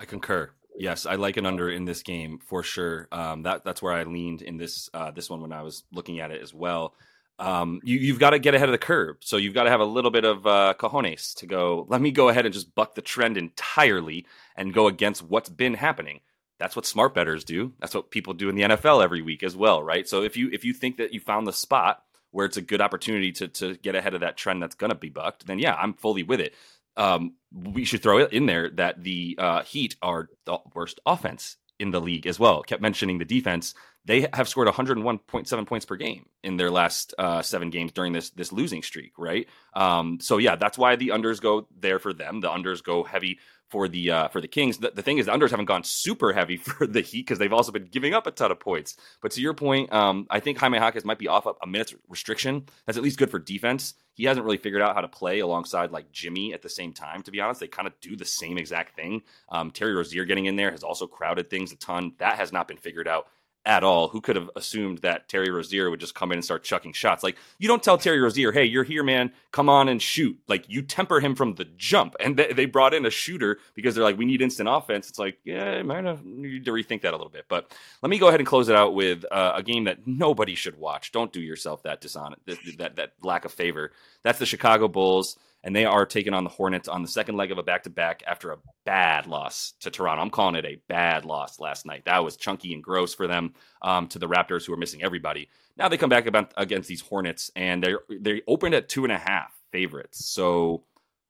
I 0.01 0.07
concur. 0.07 0.51
Yes, 0.79 1.05
I 1.05 1.17
like 1.17 1.37
an 1.37 1.45
under 1.45 1.69
in 1.69 1.85
this 1.85 2.03
game 2.03 2.39
for 2.39 2.63
sure. 2.63 3.07
Um, 3.13 3.43
that 3.43 3.63
that's 3.63 3.83
where 3.83 3.93
I 3.93 4.05
leaned 4.05 4.41
in 4.41 4.57
this 4.57 4.89
uh, 4.95 5.11
this 5.11 5.29
one 5.29 5.43
when 5.43 5.53
I 5.53 5.63
was 5.63 5.85
looking 5.93 6.21
at 6.21 6.31
it 6.31 6.41
as 6.41 6.55
well 6.55 6.95
um, 7.43 7.81
you, 7.83 8.13
have 8.13 8.21
got 8.21 8.31
to 8.31 8.39
get 8.39 8.55
ahead 8.55 8.69
of 8.69 8.73
the 8.73 8.79
curve. 8.79 9.17
So 9.21 9.37
you've 9.37 9.53
got 9.53 9.65
to 9.65 9.71
have 9.71 9.81
a 9.81 9.85
little 9.85 10.13
bit 10.13 10.25
of 10.25 10.47
uh, 10.47 10.75
cojones 10.79 11.35
to 11.39 11.47
go, 11.47 11.87
let 11.89 12.01
me 12.01 12.13
go 12.13 12.29
ahead 12.29 12.47
and 12.47 12.55
just 12.55 12.73
buck 12.73 12.95
the 12.95 13.03
trend 13.03 13.37
entirely 13.37 14.27
and 14.57 14.73
go 14.73 14.87
against 14.87 15.25
what's 15.25 15.49
been 15.49 15.75
happening. 15.75 16.21
That's 16.61 16.77
what 16.77 16.87
smart 16.87 17.15
bettors 17.15 17.43
do. 17.43 17.73
That's 17.81 17.97
what 17.97 18.13
people 18.13 18.35
do 18.35 18.49
in 18.49 18.55
the 18.55 18.63
NFL 18.63 19.03
every 19.03 19.23
week 19.23 19.43
as 19.43 19.57
well, 19.57 19.83
right? 19.83 20.09
So 20.09 20.23
if 20.23 20.37
you 20.37 20.51
if 20.53 20.65
you 20.65 20.73
think 20.73 20.99
that 20.99 21.13
you 21.13 21.19
found 21.19 21.45
the 21.45 21.53
spot 21.53 22.05
where 22.31 22.47
it's 22.47 22.57
a 22.57 22.63
good 22.63 22.81
opportunity 22.81 23.33
to 23.33 23.49
to 23.49 23.75
get 23.75 23.97
ahead 23.97 24.15
of 24.15 24.21
that 24.21 24.37
trend 24.37 24.63
that's 24.63 24.77
going 24.77 24.93
to 24.93 24.97
be 24.97 25.09
bucked, 25.09 25.45
then 25.45 25.59
yeah, 25.59 25.75
I'm 25.75 25.95
fully 25.95 26.23
with 26.23 26.41
it. 26.41 26.55
Um, 26.97 27.35
we 27.53 27.85
should 27.85 28.05
throw 28.05 28.19
it 28.19 28.33
in 28.33 28.47
there 28.47 28.71
that 28.71 29.03
the 29.03 29.35
uh, 29.39 29.63
Heat 29.63 29.97
are 30.01 30.29
the 30.45 30.59
worst 30.73 31.01
offense 31.05 31.57
in 31.81 31.91
the 31.91 32.01
league 32.01 32.29
as 32.29 32.39
well. 32.39 32.63
Kept 32.63 32.81
mentioning 32.81 33.19
the 33.19 33.25
defense. 33.25 33.75
They 34.05 34.27
have 34.33 34.49
scored 34.49 34.69
101.7 34.69 35.67
points 35.67 35.87
per 35.87 35.97
game 35.97 36.27
in 36.43 36.57
their 36.57 36.71
last 36.71 37.15
uh, 37.19 37.41
seven 37.43 37.71
games 37.71 37.93
during 37.93 38.13
this 38.13 38.31
this 38.31 38.53
losing 38.53 38.83
streak, 38.83 39.13
right? 39.17 39.49
Um, 39.75 40.19
so 40.21 40.39
yeah, 40.39 40.57
that's 40.57 40.77
why 40.77 40.97
the 40.97 41.09
unders 41.09 41.41
go 41.41 41.69
there 41.79 41.99
for 41.99 42.13
them. 42.13 42.41
The 42.41 42.49
unders 42.49 42.83
go 42.83 43.05
heavy 43.05 43.39
for 43.73 43.89
the 43.89 44.11
uh, 44.11 44.29
for 44.29 44.41
the 44.41 44.49
Kings. 44.49 44.79
The, 44.79 44.91
the, 44.91 45.03
thing 45.03 45.17
is, 45.17 45.27
the 45.27 45.33
unders 45.33 45.51
haven't 45.51 45.65
gone 45.65 45.83
super 45.83 46.33
heavy 46.33 46.57
for 46.59 46.87
the 46.87 47.01
Heat 47.01 47.23
because 47.23 47.39
they've 47.39 47.53
also 47.53 47.73
been 47.73 47.87
giving 47.87 48.13
up 48.13 48.27
a 48.27 48.31
ton 48.31 48.53
of 48.53 48.61
points. 48.61 48.97
But 49.23 49.33
to 49.33 49.41
your 49.41 49.55
point, 49.55 49.91
um, 49.93 50.27
I 50.31 50.41
think 50.41 50.59
Jaime 50.59 50.79
Jaquez 50.79 51.05
might 51.05 51.19
be 51.19 51.29
off 51.29 51.47
a 51.47 51.67
minutes 51.67 51.95
restriction. 52.09 52.67
That's 52.87 52.99
at 52.99 53.05
least 53.05 53.19
good 53.19 53.31
for 53.31 53.39
defense. 53.39 53.95
He 54.15 54.25
hasn't 54.25 54.45
really 54.45 54.59
figured 54.59 54.83
out 54.83 54.95
how 54.95 55.01
to 55.01 55.09
play 55.09 55.39
alongside 55.39 55.91
like 55.91 56.13
Jimmy 56.13 56.53
at 56.53 56.61
the 56.61 56.69
same 56.69 56.93
time. 56.93 57.23
To 57.23 57.31
be 57.31 57.41
honest, 57.41 57.61
they 57.61 57.69
kind 57.69 57.89
of 57.89 57.99
do 58.01 58.15
the 58.15 58.27
same 58.27 58.59
exact 58.59 58.95
thing. 58.95 59.23
Um, 59.49 59.71
Terry 59.71 59.95
Rozier 59.95 60.27
getting 60.27 60.45
in 60.45 60.57
there 60.57 60.71
has 60.71 60.83
also 60.83 61.07
crowded 61.07 61.49
things 61.49 61.73
a 61.73 61.77
ton. 61.77 62.13
That 62.19 62.37
has 62.37 62.53
not 62.53 62.69
been 62.69 62.77
figured 62.77 63.09
out 63.09 63.29
at 63.65 63.85
all. 63.85 64.09
Who 64.09 64.21
could 64.21 64.37
have 64.37 64.51
assumed 64.57 64.99
that 64.99 65.29
Terry 65.29 65.51
Rozier 65.51 65.91
would 65.91 66.01
just 66.01 66.15
come 66.15 66.33
in 66.33 66.39
and 66.39 66.45
start 66.45 66.65
chucking 66.65 66.93
shots? 66.93 67.23
Like 67.23 67.37
you 67.59 67.69
don't 67.69 67.83
tell 67.83 67.99
Terry 67.99 68.21
Rozier, 68.21 68.53
"Hey, 68.53 68.65
you're 68.65 68.85
here, 68.85 69.03
man. 69.03 69.33
Come 69.51 69.69
on 69.69 69.89
and 69.89 70.01
shoot." 70.01 70.39
Like 70.49 70.69
you 70.69 70.83
temper 70.83 71.21
him 71.21 71.35
from 71.35 71.55
the 71.55 71.65
jump. 71.77 72.17
And 72.21 72.37
they, 72.37 72.53
they 72.53 72.67
brought 72.67 72.95
in 72.95 73.07
a 73.07 73.11
shooter 73.11 73.59
because 73.75 73.95
they're 73.95 74.05
like, 74.05 74.19
"We 74.19 74.25
need 74.25 74.43
instant 74.43 74.69
offense." 74.69 75.09
It's 75.09 75.19
like, 75.19 75.39
yeah, 75.45 75.65
I 75.65 75.83
might 75.83 76.05
have 76.05 76.25
need 76.25 76.65
to 76.65 76.73
rethink 76.73 77.03
that 77.03 77.15
a 77.15 77.17
little 77.17 77.29
bit. 77.29 77.47
But 77.49 77.73
let 78.03 78.11
me 78.11 78.19
go 78.19 78.29
ahead 78.29 78.41
and 78.41 78.47
close 78.47 78.69
it 78.69 78.77
out 78.77 78.95
with 78.95 79.25
uh, 79.31 79.53
a 79.55 79.63
game 79.63 79.85
that 79.85 80.07
nobody 80.07 80.55
should 80.55 80.79
watch. 80.79 81.13
Don't 81.13 81.33
do 81.33 81.41
yourself 81.41 81.83
that 81.85 82.01
that, 82.03 82.59
that 82.79 82.97
that 82.97 83.13
lack 83.23 83.45
of 83.45 83.53
favor. 83.53 83.93
That's 84.23 84.39
the 84.39 84.47
Chicago 84.47 84.89
Bulls 84.89 85.37
and 85.65 85.75
they 85.75 85.85
are 85.85 86.05
taking 86.05 86.35
on 86.35 86.45
the 86.45 86.51
Hornets 86.51 86.89
on 86.89 87.03
the 87.03 87.09
second 87.09 87.37
leg 87.37 87.53
of 87.53 87.59
a 87.59 87.63
back 87.63 87.85
to 87.85 87.91
back 87.91 88.23
after 88.27 88.53
a 88.53 88.59
bad 88.85 89.27
loss 89.27 89.75
to 89.81 89.91
Toronto. 89.91 90.23
I'm 90.23 90.31
calling 90.31 90.57
it 90.57 90.65
a 90.65 90.81
bad 90.89 91.25
loss 91.25 91.61
last 91.61 91.87
night. 91.87 92.05
That 92.05 92.25
was 92.25 92.37
chunky 92.37 92.75
and 92.75 92.83
gross 92.83 93.15
for 93.15 93.27
them 93.27 93.55
um, 93.83 94.09
to 94.09 94.19
the 94.19 94.29
Raptors, 94.29 94.67
who 94.67 94.73
are 94.73 94.79
missing 94.79 95.03
everybody. 95.03 95.49
Now 95.77 95.89
they 95.89 95.97
come 95.97 96.11
back 96.11 96.27
against 96.57 96.89
these 96.89 97.01
Hornets, 97.01 97.51
and 97.57 97.83
they 97.83 97.95
they 98.19 98.43
opened 98.47 98.75
at 98.75 98.89
two 98.89 99.05
and 99.05 99.13
a 99.13 99.19
half 99.19 99.53
favorites. 99.71 100.25
So 100.27 100.85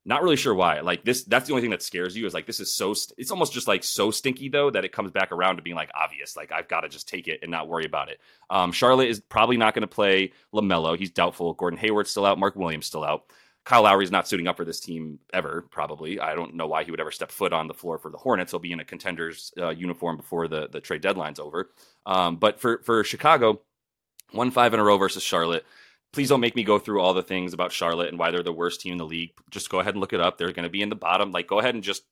not 0.05 0.23
really 0.23 0.37
sure 0.37 0.55
why. 0.55 0.81
Like 0.81 1.05
this, 1.05 1.23
that's 1.23 1.47
the 1.47 1.53
only 1.53 1.63
thing 1.63 1.71
that 1.71 1.83
scares 1.83 2.17
you 2.17 2.27
is 2.27 2.35
like 2.35 2.47
this 2.47 2.59
is 2.59 2.75
so. 2.75 2.93
St- 2.93 3.17
it's 3.19 3.31
almost 3.31 3.53
just 3.53 3.69
like 3.69 3.85
so 3.85 4.11
stinky 4.11 4.49
though 4.49 4.71
that 4.71 4.85
it 4.85 4.91
comes 4.91 5.13
back 5.13 5.31
around 5.31 5.57
to 5.57 5.63
being 5.63 5.77
like 5.77 5.91
obvious. 5.95 6.37
Like 6.37 6.51
I've 6.51 6.67
got 6.67 6.81
to 6.81 6.89
just 6.89 7.09
take 7.09 7.29
it 7.29 7.41
and 7.43 7.51
not 7.51 7.69
worry 7.69 7.85
about 7.85 8.11
it. 8.11 8.21
Um, 8.51 8.73
Charlotte 8.73 9.09
is 9.09 9.21
probably 9.21 9.57
not 9.57 9.75
going 9.75 9.83
to 9.83 9.87
play 9.87 10.33
Lamelo. 10.53 10.99
He's 10.99 11.11
doubtful. 11.11 11.55
Gordon 11.55 11.79
Hayward's 11.79 12.11
still 12.11 12.27
out. 12.27 12.39
Mark 12.39 12.57
Williams 12.57 12.87
still 12.87 13.05
out. 13.05 13.27
Kyle 13.65 13.83
Lowry's 13.83 14.11
not 14.11 14.27
suiting 14.27 14.49
up 14.49 14.57
for 14.57 14.65
this 14.65 14.81
team 14.81 15.21
ever, 15.33 15.67
probably. 15.71 16.19
I 16.19 16.35
don't 16.35 16.55
know 16.55 16.67
why 16.67 16.83
he 16.83 16.91
would 16.91 17.01
ever 17.01 17.13
step 17.13 17.31
foot 17.31 17.53
on 17.53 17.69
the 17.69 17.75
floor 17.75 17.97
for 17.99 18.11
the 18.11 18.19
Hornets. 18.19 18.51
He'll 18.51 18.59
be 18.59 18.73
in 18.73 18.81
a 18.81 18.85
contender's 18.85 19.53
uh, 19.57 19.71
uniform 19.71 20.17
before 20.17 20.49
the, 20.49 20.69
the 20.69 20.81
trade 20.81 21.01
deadline's 21.01 21.39
over. 21.39 21.71
Um, 22.05 22.37
but 22.37 22.61
for, 22.61 22.79
for 22.85 23.05
Chicago, 23.05 23.61
won 24.33 24.51
five 24.51 24.75
in 24.75 24.81
a 24.81 24.85
row 24.85 24.99
versus 24.99 25.23
Charlotte. 25.23 25.65
Please 26.13 26.29
don't 26.29 26.41
make 26.41 26.57
me 26.57 26.65
go 26.65 26.79
through 26.79 27.01
all 27.01 27.15
the 27.15 27.23
things 27.23 27.53
about 27.53 27.73
Charlotte 27.73 28.09
and 28.09 28.19
why 28.19 28.31
they're 28.31 28.43
the 28.43 28.53
worst 28.53 28.81
team 28.81 28.93
in 28.93 28.99
the 28.99 29.07
league. 29.07 29.31
Just 29.51 29.71
go 29.71 29.79
ahead 29.79 29.95
and 29.95 30.01
look 30.01 30.13
it 30.13 30.21
up. 30.21 30.37
They're 30.37 30.53
going 30.53 30.65
to 30.65 30.69
be 30.69 30.83
in 30.83 30.89
the 30.89 30.97
bottom. 30.97 31.31
Like, 31.31 31.47
go 31.47 31.61
ahead 31.61 31.75
and 31.75 31.85
just 31.85 32.03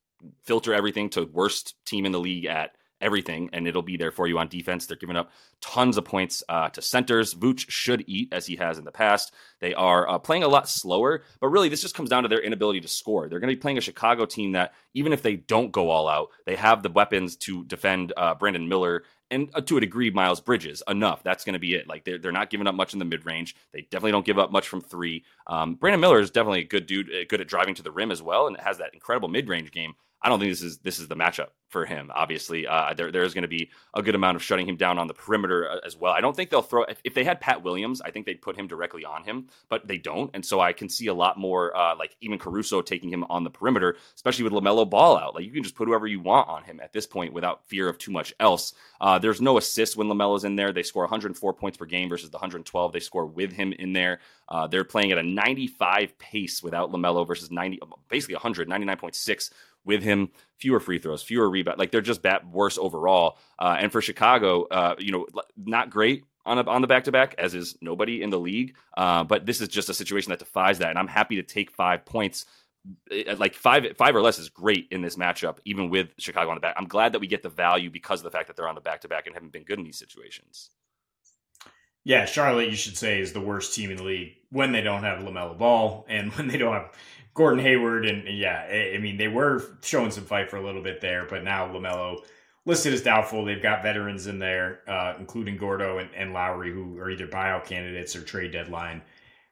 filter 0.45 0.73
everything 0.73 1.11
to 1.11 1.25
worst 1.25 1.75
team 1.85 2.07
in 2.07 2.13
the 2.13 2.21
league 2.21 2.45
at 2.47 2.77
everything, 3.01 3.51
and 3.53 3.67
it'll 3.67 3.83
be 3.83 3.97
there 3.97 4.11
for 4.11 4.27
you 4.27 4.39
on 4.39 4.49
defense. 4.49 4.87
They're 4.87 4.97
giving 4.97 5.17
up 5.17 5.31
tons 5.61 5.97
of 5.97 6.05
points 6.05 6.43
uh, 6.49 6.69
to 6.71 6.83
centers. 6.83 7.35
Vooch 7.35 7.67
should 7.69 8.05
eat 8.07 8.29
as 8.33 8.47
he 8.47 8.57
has 8.57 8.79
in 8.79 8.85
the 8.85 8.93
past. 8.93 9.33
They 9.61 9.75
are 9.75 10.09
uh, 10.09 10.19
playing 10.19 10.43
a 10.43 10.49
lot 10.49 10.69
slower, 10.69 11.23
but 11.41 11.49
really 11.49 11.69
this 11.69 11.83
just 11.83 11.95
comes 11.95 12.11
down 12.11 12.23
to 12.23 12.29
their 12.29 12.41
inability 12.41 12.81
to 12.81 12.89
score. 12.89 13.29
They're 13.29 13.41
going 13.41 13.51
to 13.51 13.57
be 13.57 13.61
playing 13.61 13.79
a 13.79 13.83
Chicago 13.83 14.27
team 14.27 14.53
that, 14.53 14.75
even 14.95 15.13
if 15.13 15.23
they 15.23 15.37
don't 15.37 15.73
go 15.73 15.91
all 15.91 16.09
out, 16.09 16.29
they 16.47 16.57
have 16.57 16.83
the 16.83 16.91
weapons 16.91 17.37
to 17.37 17.65
defend 17.65 18.13
uh, 18.17 18.35
Brandon 18.35 18.69
Miller 18.69 19.05
and 19.31 19.49
uh, 19.55 19.61
to 19.61 19.77
a 19.77 19.81
degree 19.81 20.11
Miles 20.11 20.41
Bridges 20.41 20.83
enough. 20.89 21.23
That's 21.23 21.45
going 21.45 21.53
to 21.55 21.61
be 21.61 21.75
it. 21.75 21.89
Like 21.89 22.05
they're 22.05 22.19
they're 22.19 22.33
not 22.33 22.51
giving 22.51 22.67
up 22.67 22.75
much 22.75 22.93
in 22.93 22.99
the 22.99 23.05
mid 23.05 23.25
range. 23.25 23.55
They 23.73 23.83
definitely 23.83 24.13
don't 24.13 24.27
give 24.27 24.39
up 24.39 24.51
much 24.51 24.69
from 24.69 24.81
three. 24.81 25.25
Um, 25.47 25.75
Brandon 25.75 26.01
Miller 26.01 26.21
is 26.21 26.31
definitely 26.31 26.61
a 26.61 26.65
good 26.65 26.87
dude, 26.87 27.09
uh, 27.09 27.25
good 27.29 27.41
at 27.41 27.49
driving 27.49 27.75
to 27.77 27.83
the 27.83 27.93
rim 27.93 28.11
as 28.11 28.23
well, 28.23 28.47
and 28.47 28.57
it 28.57 28.63
has 28.63 28.79
that 28.79 28.95
incredible 28.95 29.29
mid 29.29 29.49
range 29.49 29.71
game. 29.71 29.95
I 30.23 30.29
don't 30.29 30.39
think 30.39 30.53
this 30.53 30.63
is 30.63 30.79
this 30.79 30.99
is 30.99 31.09
the 31.09 31.17
matchup 31.17 31.49
for 31.69 31.87
him. 31.87 32.11
Obviously, 32.15 32.67
uh, 32.67 32.93
there 32.95 33.11
there 33.11 33.23
is 33.23 33.33
going 33.33 33.43
to 33.43 33.49
be 33.49 33.71
a 33.95 34.03
good 34.03 34.15
amount 34.15 34.37
of 34.37 34.43
shutting 34.43 34.69
him 34.69 34.77
down 34.77 34.99
on 34.99 35.07
the 35.07 35.15
perimeter 35.15 35.71
uh, 35.71 35.79
as 35.87 35.97
well. 35.97 36.13
I 36.13 36.21
don't 36.21 36.37
think 36.37 36.51
they'll 36.51 36.63
throw 36.63 36.85
if, 37.05 37.15
they 37.15 37.25
had 37.25 37.41
Pat 37.41 37.63
Williams, 37.63 38.03
I 38.03 38.11
think 38.11 38.27
they'd 38.27 38.43
put 38.43 38.57
him 38.57 38.67
directly 38.67 39.05
on 39.05 39.25
him, 39.25 39.47
but 39.69 39.87
they 39.87 39.97
don't, 39.97 40.31
and 40.35 40.45
so 40.45 40.61
I 40.61 40.73
can 40.73 40.89
see 40.89 41.07
a 41.07 41.15
lot 41.15 41.39
more 41.39 41.75
uh, 41.77 41.97
like 41.97 42.17
even 42.21 42.39
Caruso 42.39 42.83
taking 42.83 43.11
him 43.11 43.25
on 43.31 43.45
the 43.45 43.51
perimeter, 43.51 43.97
especially 44.15 44.45
with 44.45 44.53
Lamelo 44.53 44.89
Ball 44.89 45.17
out. 45.17 45.35
Like 45.35 45.45
you 45.45 45.53
can 45.53 45.63
just 45.63 45.75
put 45.75 45.89
whoever 45.89 46.07
you 46.07 46.21
want 46.21 46.49
on 46.49 46.65
him 46.65 46.81
at 46.81 46.93
this 46.93 47.07
point 47.07 47.33
without 47.33 47.65
fear 47.67 47.89
of 47.89 47.97
too 47.97 48.11
much 48.11 48.35
else. 48.41 48.75
Uh, 49.01 49.19
there's 49.19 49.41
no 49.41 49.57
assists 49.57 49.97
when 49.97 50.09
Lamelo's 50.09 50.45
in 50.45 50.57
there. 50.57 50.73
They 50.73 50.83
score 50.83 51.05
104 51.05 51.55
points 51.55 51.79
per 51.79 51.87
game 51.87 52.09
versus 52.09 52.31
the 52.31 52.37
112 52.37 52.93
they 52.93 53.01
score 53.01 53.27
with 53.27 53.53
him 53.53 53.73
in 53.73 53.93
there. 53.93 54.21
Uh, 54.49 54.67
they're 54.67 54.85
playing 54.85 55.13
at 55.13 55.19
a 55.19 55.23
95 55.23 56.19
pace 56.19 56.63
without 56.63 56.91
Lamelo 56.91 57.25
versus 57.27 57.51
90, 57.53 57.79
basically 58.09 58.35
100, 58.35 58.69
99.6 58.69 59.51
with 59.85 60.03
him, 60.03 60.31
fewer 60.59 60.81
free 60.81 60.99
throws, 60.99 61.23
fewer 61.23 61.49
rebounds. 61.49 61.79
Like 61.79 61.91
they're 61.91 62.01
just 62.01 62.23
bat 62.23 62.47
worse 62.47 62.79
overall. 62.79 63.39
Uh, 63.59 63.77
and 63.79 63.91
for 63.91 64.01
Chicago, 64.01 64.65
uh, 64.65 64.95
you 64.99 65.13
know, 65.13 65.27
not 65.57 65.91
great 65.91 66.25
on 66.45 66.59
a, 66.59 66.63
on 66.65 66.81
the 66.81 66.87
back 66.87 67.05
to 67.05 67.13
back, 67.13 67.35
as 67.39 67.55
is 67.55 67.77
nobody 67.81 68.23
in 68.23 68.31
the 68.31 68.39
league. 68.39 68.77
Uh, 68.97 69.25
but 69.25 69.47
this 69.47 69.61
is 69.61 69.69
just 69.69 69.89
a 69.89 69.95
situation 69.95 70.31
that 70.31 70.39
defies 70.39 70.79
that, 70.79 70.91
and 70.91 70.99
I'm 70.99 71.09
happy 71.09 71.37
to 71.37 71.43
take 71.43 71.71
five 71.71 72.05
points. 72.05 72.47
Like 73.37 73.55
five, 73.55 73.87
five 73.99 74.17
or 74.17 74.23
less 74.23 74.39
is 74.39 74.49
great 74.49 74.89
in 74.91 75.03
this 75.03 75.17
matchup, 75.17 75.59
even 75.67 75.91
with 75.91 76.09
Chicago 76.19 76.49
on 76.49 76.57
the 76.57 76.63
back. 76.63 76.75
I'm 76.79 76.89
glad 76.89 77.13
that 77.13 77.19
we 77.19 77.27
get 77.27 77.43
the 77.43 77.51
value 77.51 77.91
because 77.91 78.21
of 78.21 78.25
the 78.25 78.31
fact 78.31 78.47
that 78.47 78.57
they're 78.57 78.69
on 78.69 78.75
the 78.75 78.81
back 78.81 79.03
to 79.03 79.09
back 79.09 79.27
and 79.27 79.35
haven't 79.35 79.53
been 79.53 79.65
good 79.65 79.79
in 79.79 79.85
these 79.85 79.99
situations. 79.99 80.71
Yeah, 82.05 82.25
Charlotte, 82.25 82.71
you 82.71 82.77
should 82.77 82.97
say, 82.97 83.21
is 83.21 83.33
the 83.33 83.41
worst 83.41 83.75
team 83.75 83.91
in 83.91 83.99
the 83.99 84.03
league 84.03 84.33
when 84.51 84.73
they 84.73 84.81
don't 84.81 85.03
have 85.03 85.23
Lamelo 85.23 85.57
Ball 85.57 86.05
and 86.09 86.33
when 86.35 86.49
they 86.49 86.59
don't 86.59 86.73
have 86.73 86.93
Gordon 87.35 87.65
Hayward, 87.65 88.07
and 88.07 88.27
yeah, 88.37 88.67
I 88.95 88.99
mean 88.99 89.17
they 89.17 89.29
were 89.29 89.63
showing 89.83 90.11
some 90.11 90.25
fight 90.25 90.51
for 90.51 90.57
a 90.57 90.65
little 90.65 90.83
bit 90.83 91.01
there, 91.01 91.27
but 91.29 91.45
now 91.45 91.69
Lamelo 91.69 92.19
listed 92.67 92.93
as 92.93 93.03
doubtful. 93.03 93.45
They've 93.45 93.63
got 93.63 93.83
veterans 93.83 94.27
in 94.27 94.39
there, 94.39 94.81
uh, 94.89 95.15
including 95.19 95.57
Gordo 95.57 95.99
and, 95.99 96.11
and, 96.15 96.33
Lowry, 96.33 96.73
who 96.73 96.99
are 96.99 97.11
either 97.11 97.27
buyout 97.27 97.65
candidates 97.65 98.17
or 98.17 98.23
trade 98.23 98.53
deadline 98.53 99.03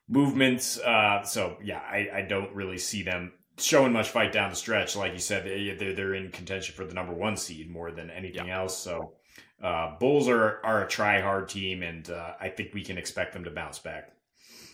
movements. 0.09 0.79
Uh, 0.79 1.23
so 1.23 1.57
yeah, 1.63 1.79
I, 1.79 2.09
I, 2.15 2.23
don't 2.23 2.55
really 2.55 2.79
see 2.79 3.03
them 3.03 3.33
showing 3.59 3.93
much 3.93 4.11
fight 4.11 4.33
down 4.33 4.51
the 4.51 4.57
stretch. 4.57 4.97
Like 4.97 5.13
you 5.13 5.19
said, 5.19 5.45
they're, 5.79 5.95
they're 5.95 6.15
in 6.15 6.31
contention 6.31 6.75
for 6.75 6.85
the 6.85 6.95
number 6.95 7.13
one 7.13 7.37
seed 7.37 7.71
more 7.71 7.91
than 7.91 8.11
anything 8.11 8.49
yeah. 8.49 8.61
else. 8.61 8.77
So 8.77 9.13
uh, 9.63 9.99
Bulls 9.99 10.29
are 10.29 10.61
are 10.65 10.85
a 10.85 10.89
try 10.89 11.21
hard 11.21 11.49
team, 11.49 11.83
and 11.83 12.09
uh, 12.11 12.35
I 12.41 12.49
think 12.49 12.75
we 12.75 12.85
can 12.85 12.99
expect 12.99 13.33
them 13.33 13.45
to 13.45 13.51
bounce 13.51 13.79
back. 13.79 14.13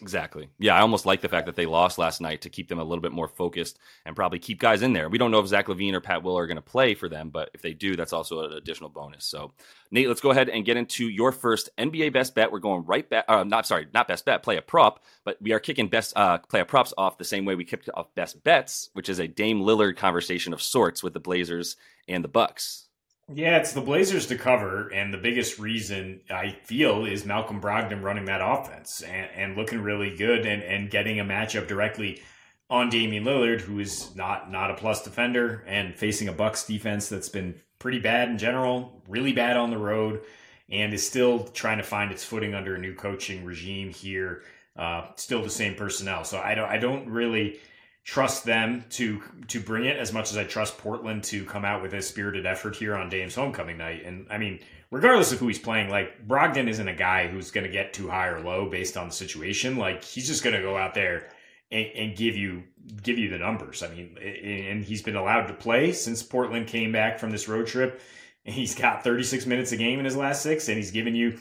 Exactly. 0.05 0.51
Yeah, 0.59 0.77
I 0.77 0.81
almost 0.81 1.07
like 1.07 1.23
the 1.23 1.31
fact 1.31 1.47
that 1.47 1.57
they 1.57 1.65
lost 1.65 1.97
last 1.97 2.21
night 2.21 2.43
to 2.43 2.51
keep 2.51 2.69
them 2.69 2.79
a 2.79 2.85
little 2.85 3.01
bit 3.01 3.13
more 3.13 3.27
focused 3.27 3.79
and 4.05 4.15
probably 4.15 4.39
keep 4.39 4.61
guys 4.61 4.83
in 4.83 4.93
there. 4.93 5.09
We 5.09 5.17
don't 5.17 5.31
know 5.31 5.39
if 5.39 5.47
Zach 5.47 5.67
LaVine 5.67 5.95
or 5.95 6.03
Pat 6.03 6.23
Will 6.23 6.37
are 6.37 6.47
going 6.47 6.57
to 6.57 6.63
play 6.63 6.93
for 6.95 7.09
them, 7.09 7.31
but 7.31 7.51
if 7.55 7.63
they 7.63 7.73
do, 7.73 7.97
that's 7.97 8.13
also 8.13 8.45
an 8.45 8.53
additional 8.53 8.91
bonus. 8.91 9.25
So, 9.25 9.53
Nate, 9.91 10.09
let's 10.09 10.21
go 10.21 10.31
ahead 10.31 10.51
and 10.51 10.65
get 10.65 10.77
into 10.77 11.09
your 11.09 11.33
first 11.33 11.71
NBA 11.79 12.13
best 12.13 12.35
bet. 12.35 12.53
We're 12.53 12.59
going 12.59 12.85
right 12.85 13.09
back. 13.09 13.25
Uh, 13.29 13.45
not 13.45 13.67
sorry, 13.67 13.87
not 13.95 14.07
best 14.07 14.27
bet. 14.27 14.43
Player 14.43 14.61
prop, 14.61 15.03
but 15.25 15.41
we 15.41 15.53
are 15.53 15.61
kicking 15.61 15.89
best 15.89 16.13
uh, 16.17 16.37
player 16.37 16.67
props 16.67 16.93
off 16.99 17.17
the 17.17 17.25
same 17.25 17.47
way 17.47 17.55
we 17.55 17.65
kicked 17.65 17.89
off 17.95 18.15
best 18.15 18.45
bets, 18.45 18.91
which 18.93 19.09
is 19.09 19.21
a 19.21 19.29
Dame 19.29 19.61
Lillard 19.61 19.97
conversation 19.97 20.53
of 20.53 20.61
sorts 20.61 21.03
with 21.03 21.15
the 21.15 21.21
Blazers 21.21 21.77
and 22.09 22.23
the 22.23 22.29
Bucks. 22.29 22.89
Yeah, 23.33 23.57
it's 23.57 23.73
the 23.73 23.81
Blazers 23.81 24.27
to 24.27 24.37
cover, 24.37 24.89
and 24.89 25.13
the 25.13 25.19
biggest 25.19 25.59
reason 25.59 26.21
I 26.29 26.59
feel 26.65 27.07
is 27.07 27.25
Malcolm 27.25 27.59
Brogdon 27.59 28.03
running 28.03 28.27
that 28.27 28.43
offense 28.43 29.01
and, 29.03 29.31
and 29.35 29.57
looking 29.57 29.81
really 29.81 30.15
good 30.15 30.45
and, 30.45 30.63
and 30.63 30.91
getting 30.91 31.21
a 31.21 31.25
matchup 31.25 31.67
directly 31.67 32.23
on 32.69 32.91
Damian 32.91 33.25
Lillard, 33.25 33.63
who 33.63 33.79
is 33.79 34.15
not 34.15 34.51
not 34.51 34.71
a 34.71 34.75
plus 34.75 35.03
defender 35.03 35.65
and 35.67 35.95
facing 35.97 36.29
a 36.29 36.33
Bucks 36.33 36.67
defense 36.67 37.09
that's 37.09 37.31
been 37.31 37.55
pretty 37.79 37.99
bad 37.99 38.29
in 38.29 38.37
general, 38.37 39.03
really 39.09 39.33
bad 39.33 39.57
on 39.57 39.71
the 39.71 39.79
road, 39.79 40.21
and 40.69 40.93
is 40.93 41.07
still 41.07 41.45
trying 41.45 41.79
to 41.79 41.85
find 41.85 42.13
its 42.13 42.25
footing 42.25 42.55
under 42.55 42.75
a 42.75 42.79
new 42.79 42.95
coaching 42.95 43.45
regime 43.45 43.91
here. 43.91 44.43
Uh, 44.77 45.07
still 45.17 45.43
the 45.43 45.49
same 45.49 45.75
personnel, 45.75 46.25
so 46.25 46.39
I 46.39 46.55
don't 46.55 46.69
I 46.69 46.77
don't 46.77 47.09
really 47.09 47.59
trust 48.05 48.45
them 48.45 48.85
to 48.91 49.23
to 49.49 49.59
bring 49.59 49.87
it 49.87 49.97
as 49.97 50.13
much 50.13 50.31
as 50.31 50.37
I 50.37 50.45
trust 50.45 50.79
Portland 50.79 51.25
to 51.25 51.45
come 51.45 51.65
out 51.65 51.83
with 51.83 51.95
a 51.95 52.03
spirited 52.03 52.47
effort 52.47 52.77
here 52.77 52.95
on 52.95 53.09
Dame's 53.09 53.35
homecoming 53.35 53.79
night. 53.79 54.05
And 54.05 54.27
I 54.31 54.39
mean, 54.39 54.61
regardless 54.91 55.33
of 55.33 55.39
who 55.39 55.49
he's 55.49 55.59
playing, 55.59 55.89
like 55.89 56.27
Brogdon 56.27 56.69
isn't 56.69 56.89
a 56.89 56.95
guy 56.95 57.27
who's 57.27 57.51
going 57.51 57.67
to 57.67 57.73
get 57.73 57.95
too 57.95 58.09
high 58.09 58.29
or 58.29 58.41
low 58.41 58.69
based 58.69 58.97
on 58.97 59.09
the 59.09 59.15
situation. 59.15 59.77
Like 59.77 60.05
he's 60.05 60.27
just 60.27 60.45
going 60.45 60.55
to 60.55 60.63
go 60.63 60.77
out 60.77 60.95
there 60.95 61.31
and, 61.73 61.87
and, 61.97 62.17
give 62.17 62.37
you 62.37 62.63
give 63.03 63.19
you 63.19 63.31
the 63.31 63.39
numbers. 63.39 63.83
I 63.83 63.89
mean, 63.89 64.19
and 64.19 64.85
he's 64.85 65.03
been 65.03 65.17
allowed 65.17 65.47
to 65.47 65.55
play 65.55 65.93
since 65.93 66.23
Portland 66.23 66.67
came 66.67 66.93
back 66.93 67.19
from 67.19 67.31
this 67.31 67.49
road 67.49 67.67
trip. 67.67 68.01
He's 68.45 68.75
got 68.75 69.03
36 69.03 69.47
minutes 69.47 69.73
a 69.73 69.79
game 69.79 69.99
in 69.99 70.05
his 70.05 70.17
last 70.17 70.43
six, 70.43 70.69
and 70.69 70.77
he's 70.77 70.91
given 70.91 71.15
you 71.15 71.39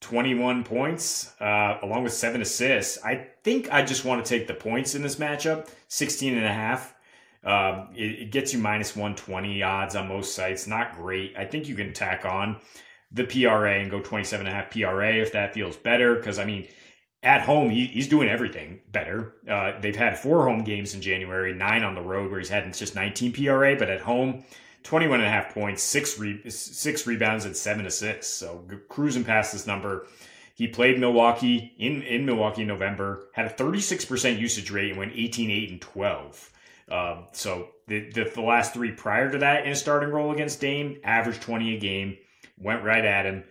21 0.00 0.64
points, 0.64 1.32
uh, 1.40 1.78
along 1.82 2.04
with 2.04 2.12
seven 2.12 2.40
assists. 2.40 3.02
I 3.04 3.28
think 3.42 3.72
I 3.72 3.82
just 3.84 4.04
want 4.04 4.24
to 4.24 4.28
take 4.28 4.46
the 4.46 4.54
points 4.54 4.94
in 4.94 5.02
this 5.02 5.16
matchup, 5.16 5.68
16 5.88 6.36
and 6.36 6.46
a 6.46 6.52
half. 6.52 6.94
Um, 7.44 7.88
it, 7.94 8.20
it, 8.20 8.30
gets 8.30 8.52
you 8.52 8.58
minus 8.58 8.94
120 8.94 9.62
odds 9.62 9.96
on 9.96 10.08
most 10.08 10.34
sites. 10.34 10.66
Not 10.66 10.96
great. 10.96 11.34
I 11.36 11.44
think 11.44 11.68
you 11.68 11.74
can 11.74 11.92
tack 11.92 12.24
on 12.24 12.56
the 13.12 13.24
PRA 13.24 13.80
and 13.80 13.90
go 13.90 14.00
27 14.00 14.46
and 14.46 14.54
a 14.54 14.58
half 14.58 14.70
PRA 14.70 15.14
if 15.14 15.32
that 15.32 15.54
feels 15.54 15.76
better. 15.76 16.16
Because, 16.16 16.38
I 16.38 16.44
mean, 16.44 16.68
at 17.22 17.42
home, 17.42 17.70
he, 17.70 17.86
he's 17.86 18.08
doing 18.08 18.28
everything 18.28 18.80
better. 18.90 19.34
Uh, 19.48 19.72
they've 19.80 19.96
had 19.96 20.18
four 20.18 20.44
home 20.44 20.62
games 20.62 20.94
in 20.94 21.00
January, 21.00 21.54
nine 21.54 21.84
on 21.84 21.94
the 21.94 22.02
road 22.02 22.30
where 22.30 22.40
he's 22.40 22.48
had 22.48 22.72
just 22.74 22.94
19 22.94 23.32
PRA, 23.32 23.76
but 23.76 23.88
at 23.88 24.00
home, 24.00 24.44
21 24.82 25.20
and 25.20 25.26
a 25.26 25.30
half 25.30 25.52
points, 25.52 25.82
six 25.82 26.18
re- 26.18 26.48
six 26.48 27.06
rebounds, 27.06 27.44
and 27.44 27.56
seven 27.56 27.86
assists. 27.86 28.32
So 28.32 28.64
cruising 28.88 29.24
past 29.24 29.52
this 29.52 29.66
number. 29.66 30.06
He 30.54 30.66
played 30.66 30.98
Milwaukee 30.98 31.72
in, 31.78 32.02
in 32.02 32.26
Milwaukee 32.26 32.62
in 32.62 32.68
November, 32.68 33.28
had 33.32 33.46
a 33.46 33.50
36% 33.50 34.40
usage 34.40 34.72
rate 34.72 34.90
and 34.90 34.98
went 34.98 35.12
18, 35.14 35.50
8, 35.52 35.70
and 35.70 35.80
12. 35.80 36.50
Uh, 36.90 37.22
so 37.30 37.68
the, 37.86 38.10
the, 38.10 38.30
the 38.34 38.40
last 38.40 38.74
three 38.74 38.90
prior 38.90 39.30
to 39.30 39.38
that 39.38 39.66
in 39.66 39.72
a 39.72 39.76
starting 39.76 40.08
role 40.08 40.32
against 40.32 40.60
Dame, 40.60 40.98
averaged 41.04 41.42
20 41.42 41.76
a 41.76 41.78
game, 41.78 42.16
went 42.58 42.82
right 42.82 43.04
at 43.04 43.24
him. 43.24 43.44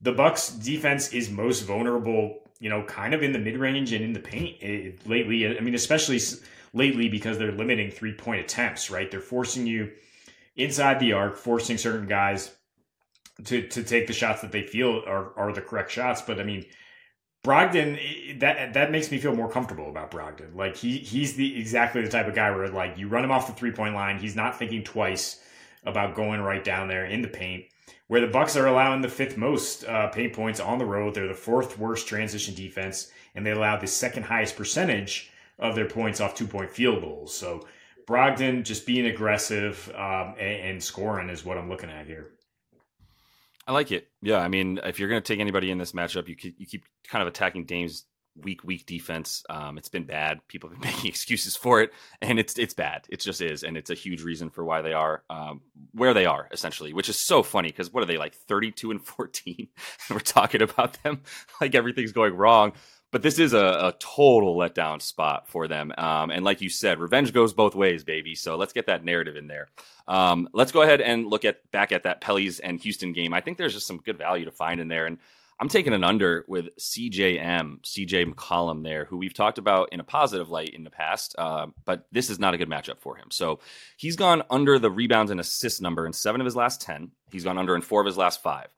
The 0.00 0.10
Bucks 0.10 0.50
defense 0.50 1.12
is 1.12 1.30
most 1.30 1.60
vulnerable, 1.62 2.40
you 2.58 2.70
know, 2.70 2.82
kind 2.84 3.14
of 3.14 3.22
in 3.22 3.32
the 3.32 3.38
mid 3.38 3.56
range 3.56 3.92
and 3.92 4.04
in 4.04 4.12
the 4.12 4.20
paint 4.20 4.60
it, 4.60 5.06
lately. 5.06 5.56
I 5.56 5.60
mean, 5.60 5.74
especially 5.76 6.20
lately 6.72 7.08
because 7.08 7.38
they're 7.38 7.52
limiting 7.52 7.90
three 7.90 8.14
point 8.14 8.40
attempts, 8.40 8.90
right? 8.90 9.10
They're 9.10 9.20
forcing 9.20 9.66
you 9.66 9.92
inside 10.58 11.00
the 11.00 11.14
arc, 11.14 11.36
forcing 11.36 11.78
certain 11.78 12.06
guys 12.06 12.50
to 13.44 13.66
to 13.68 13.82
take 13.82 14.06
the 14.06 14.12
shots 14.12 14.42
that 14.42 14.52
they 14.52 14.62
feel 14.62 15.02
are 15.06 15.32
are 15.38 15.52
the 15.52 15.62
correct 15.62 15.90
shots. 15.90 16.20
But 16.20 16.38
I 16.40 16.42
mean, 16.42 16.66
Brogdon 17.44 18.40
that 18.40 18.74
that 18.74 18.90
makes 18.90 19.10
me 19.10 19.18
feel 19.18 19.34
more 19.34 19.50
comfortable 19.50 19.88
about 19.88 20.10
Brogdon. 20.10 20.54
Like 20.54 20.76
he 20.76 20.98
he's 20.98 21.34
the 21.34 21.58
exactly 21.58 22.02
the 22.02 22.10
type 22.10 22.26
of 22.26 22.34
guy 22.34 22.50
where 22.50 22.68
like 22.68 22.98
you 22.98 23.08
run 23.08 23.24
him 23.24 23.30
off 23.30 23.46
the 23.46 23.54
three 23.54 23.72
point 23.72 23.94
line, 23.94 24.18
he's 24.18 24.36
not 24.36 24.58
thinking 24.58 24.84
twice 24.84 25.40
about 25.84 26.14
going 26.14 26.40
right 26.40 26.62
down 26.62 26.88
there 26.88 27.06
in 27.06 27.22
the 27.22 27.28
paint. 27.28 27.64
Where 28.08 28.20
the 28.20 28.26
Bucks 28.26 28.56
are 28.56 28.66
allowing 28.66 29.02
the 29.02 29.08
fifth 29.08 29.36
most 29.36 29.84
uh, 29.84 30.08
paint 30.08 30.32
points 30.32 30.60
on 30.60 30.78
the 30.78 30.86
road, 30.86 31.14
they're 31.14 31.28
the 31.28 31.34
fourth 31.34 31.78
worst 31.78 32.08
transition 32.08 32.54
defense, 32.54 33.10
and 33.34 33.44
they 33.44 33.50
allow 33.50 33.76
the 33.76 33.86
second 33.86 34.24
highest 34.24 34.56
percentage 34.56 35.30
of 35.58 35.74
their 35.74 35.86
points 35.86 36.20
off 36.20 36.34
two 36.34 36.46
point 36.46 36.70
field 36.70 37.02
goals. 37.02 37.34
So 37.34 37.66
Brogdon 38.08 38.64
just 38.64 38.86
being 38.86 39.06
aggressive 39.06 39.92
um, 39.94 40.34
and, 40.38 40.62
and, 40.62 40.82
scoring 40.82 41.28
is 41.28 41.44
what 41.44 41.58
I'm 41.58 41.68
looking 41.68 41.90
at 41.90 42.06
here. 42.06 42.30
I 43.66 43.72
like 43.72 43.92
it. 43.92 44.08
Yeah, 44.22 44.38
I 44.38 44.48
mean, 44.48 44.80
if 44.82 44.98
you're 44.98 45.10
going 45.10 45.22
to 45.22 45.32
take 45.32 45.40
anybody 45.40 45.70
in 45.70 45.76
this 45.76 45.92
matchup, 45.92 46.26
you 46.26 46.34
keep, 46.34 46.58
you 46.58 46.64
keep 46.64 46.84
kind 47.06 47.20
of 47.20 47.28
attacking 47.28 47.66
Dame's 47.66 48.06
weak, 48.42 48.64
weak 48.64 48.86
defense. 48.86 49.44
Um, 49.50 49.76
it's 49.76 49.90
been 49.90 50.04
bad. 50.04 50.40
People 50.48 50.70
have 50.70 50.80
been 50.80 50.90
making 50.90 51.10
excuses 51.10 51.54
for 51.54 51.82
it, 51.82 51.90
and 52.22 52.38
it's 52.38 52.58
it's 52.58 52.72
bad. 52.72 53.04
It 53.10 53.20
just 53.20 53.42
is, 53.42 53.62
and 53.62 53.76
it's 53.76 53.90
a 53.90 53.94
huge 53.94 54.22
reason 54.22 54.48
for 54.48 54.64
why 54.64 54.80
they 54.80 54.92
are 54.94 55.22
um, 55.28 55.60
where 55.92 56.14
they 56.14 56.24
are 56.24 56.48
essentially. 56.50 56.92
Which 56.94 57.08
is 57.08 57.18
so 57.18 57.42
funny 57.42 57.68
because 57.68 57.92
what 57.92 58.02
are 58.02 58.06
they 58.06 58.16
like, 58.16 58.34
32 58.34 58.90
and 58.90 59.02
14? 59.02 59.68
We're 60.10 60.20
talking 60.20 60.62
about 60.62 61.02
them 61.02 61.22
like 61.60 61.74
everything's 61.74 62.12
going 62.12 62.34
wrong 62.34 62.72
but 63.10 63.22
this 63.22 63.38
is 63.38 63.52
a, 63.52 63.58
a, 63.58 63.94
total 63.98 64.56
letdown 64.56 65.00
spot 65.00 65.48
for 65.48 65.66
them. 65.66 65.92
Um, 65.96 66.30
and 66.30 66.44
like 66.44 66.60
you 66.60 66.68
said, 66.68 66.98
revenge 66.98 67.32
goes 67.32 67.54
both 67.54 67.74
ways, 67.74 68.04
baby. 68.04 68.34
So 68.34 68.56
let's 68.56 68.72
get 68.72 68.86
that 68.86 69.04
narrative 69.04 69.36
in 69.36 69.46
there. 69.46 69.68
Um, 70.06 70.48
let's 70.52 70.72
go 70.72 70.82
ahead 70.82 71.00
and 71.00 71.26
look 71.26 71.44
at 71.44 71.70
back 71.70 71.92
at 71.92 72.02
that 72.04 72.20
Pelly's 72.20 72.60
and 72.60 72.78
Houston 72.80 73.12
game. 73.12 73.32
I 73.32 73.40
think 73.40 73.56
there's 73.56 73.74
just 73.74 73.86
some 73.86 73.98
good 73.98 74.18
value 74.18 74.44
to 74.44 74.50
find 74.50 74.80
in 74.80 74.88
there. 74.88 75.06
And 75.06 75.18
I'm 75.60 75.68
taking 75.68 75.92
an 75.92 76.04
under 76.04 76.44
with 76.46 76.76
CJM, 76.76 77.80
CJ 77.80 78.32
McCollum 78.32 78.84
there, 78.84 79.06
who 79.06 79.16
we've 79.16 79.34
talked 79.34 79.58
about 79.58 79.88
in 79.92 79.98
a 79.98 80.04
positive 80.04 80.50
light 80.50 80.68
in 80.68 80.84
the 80.84 80.90
past, 80.90 81.34
uh, 81.36 81.66
but 81.84 82.06
this 82.12 82.30
is 82.30 82.38
not 82.38 82.54
a 82.54 82.58
good 82.58 82.68
matchup 82.68 83.00
for 83.00 83.16
him. 83.16 83.28
So 83.30 83.58
he's 83.96 84.14
gone 84.14 84.42
under 84.50 84.78
the 84.78 84.90
rebounds 84.90 85.32
and 85.32 85.40
assist 85.40 85.82
number 85.82 86.06
in 86.06 86.12
seven 86.12 86.40
of 86.40 86.44
his 86.44 86.54
last 86.54 86.80
10. 86.82 87.10
He's 87.32 87.44
gone 87.44 87.58
under 87.58 87.74
in 87.74 87.82
four 87.82 88.00
of 88.00 88.06
his 88.06 88.16
last 88.16 88.40
five 88.40 88.68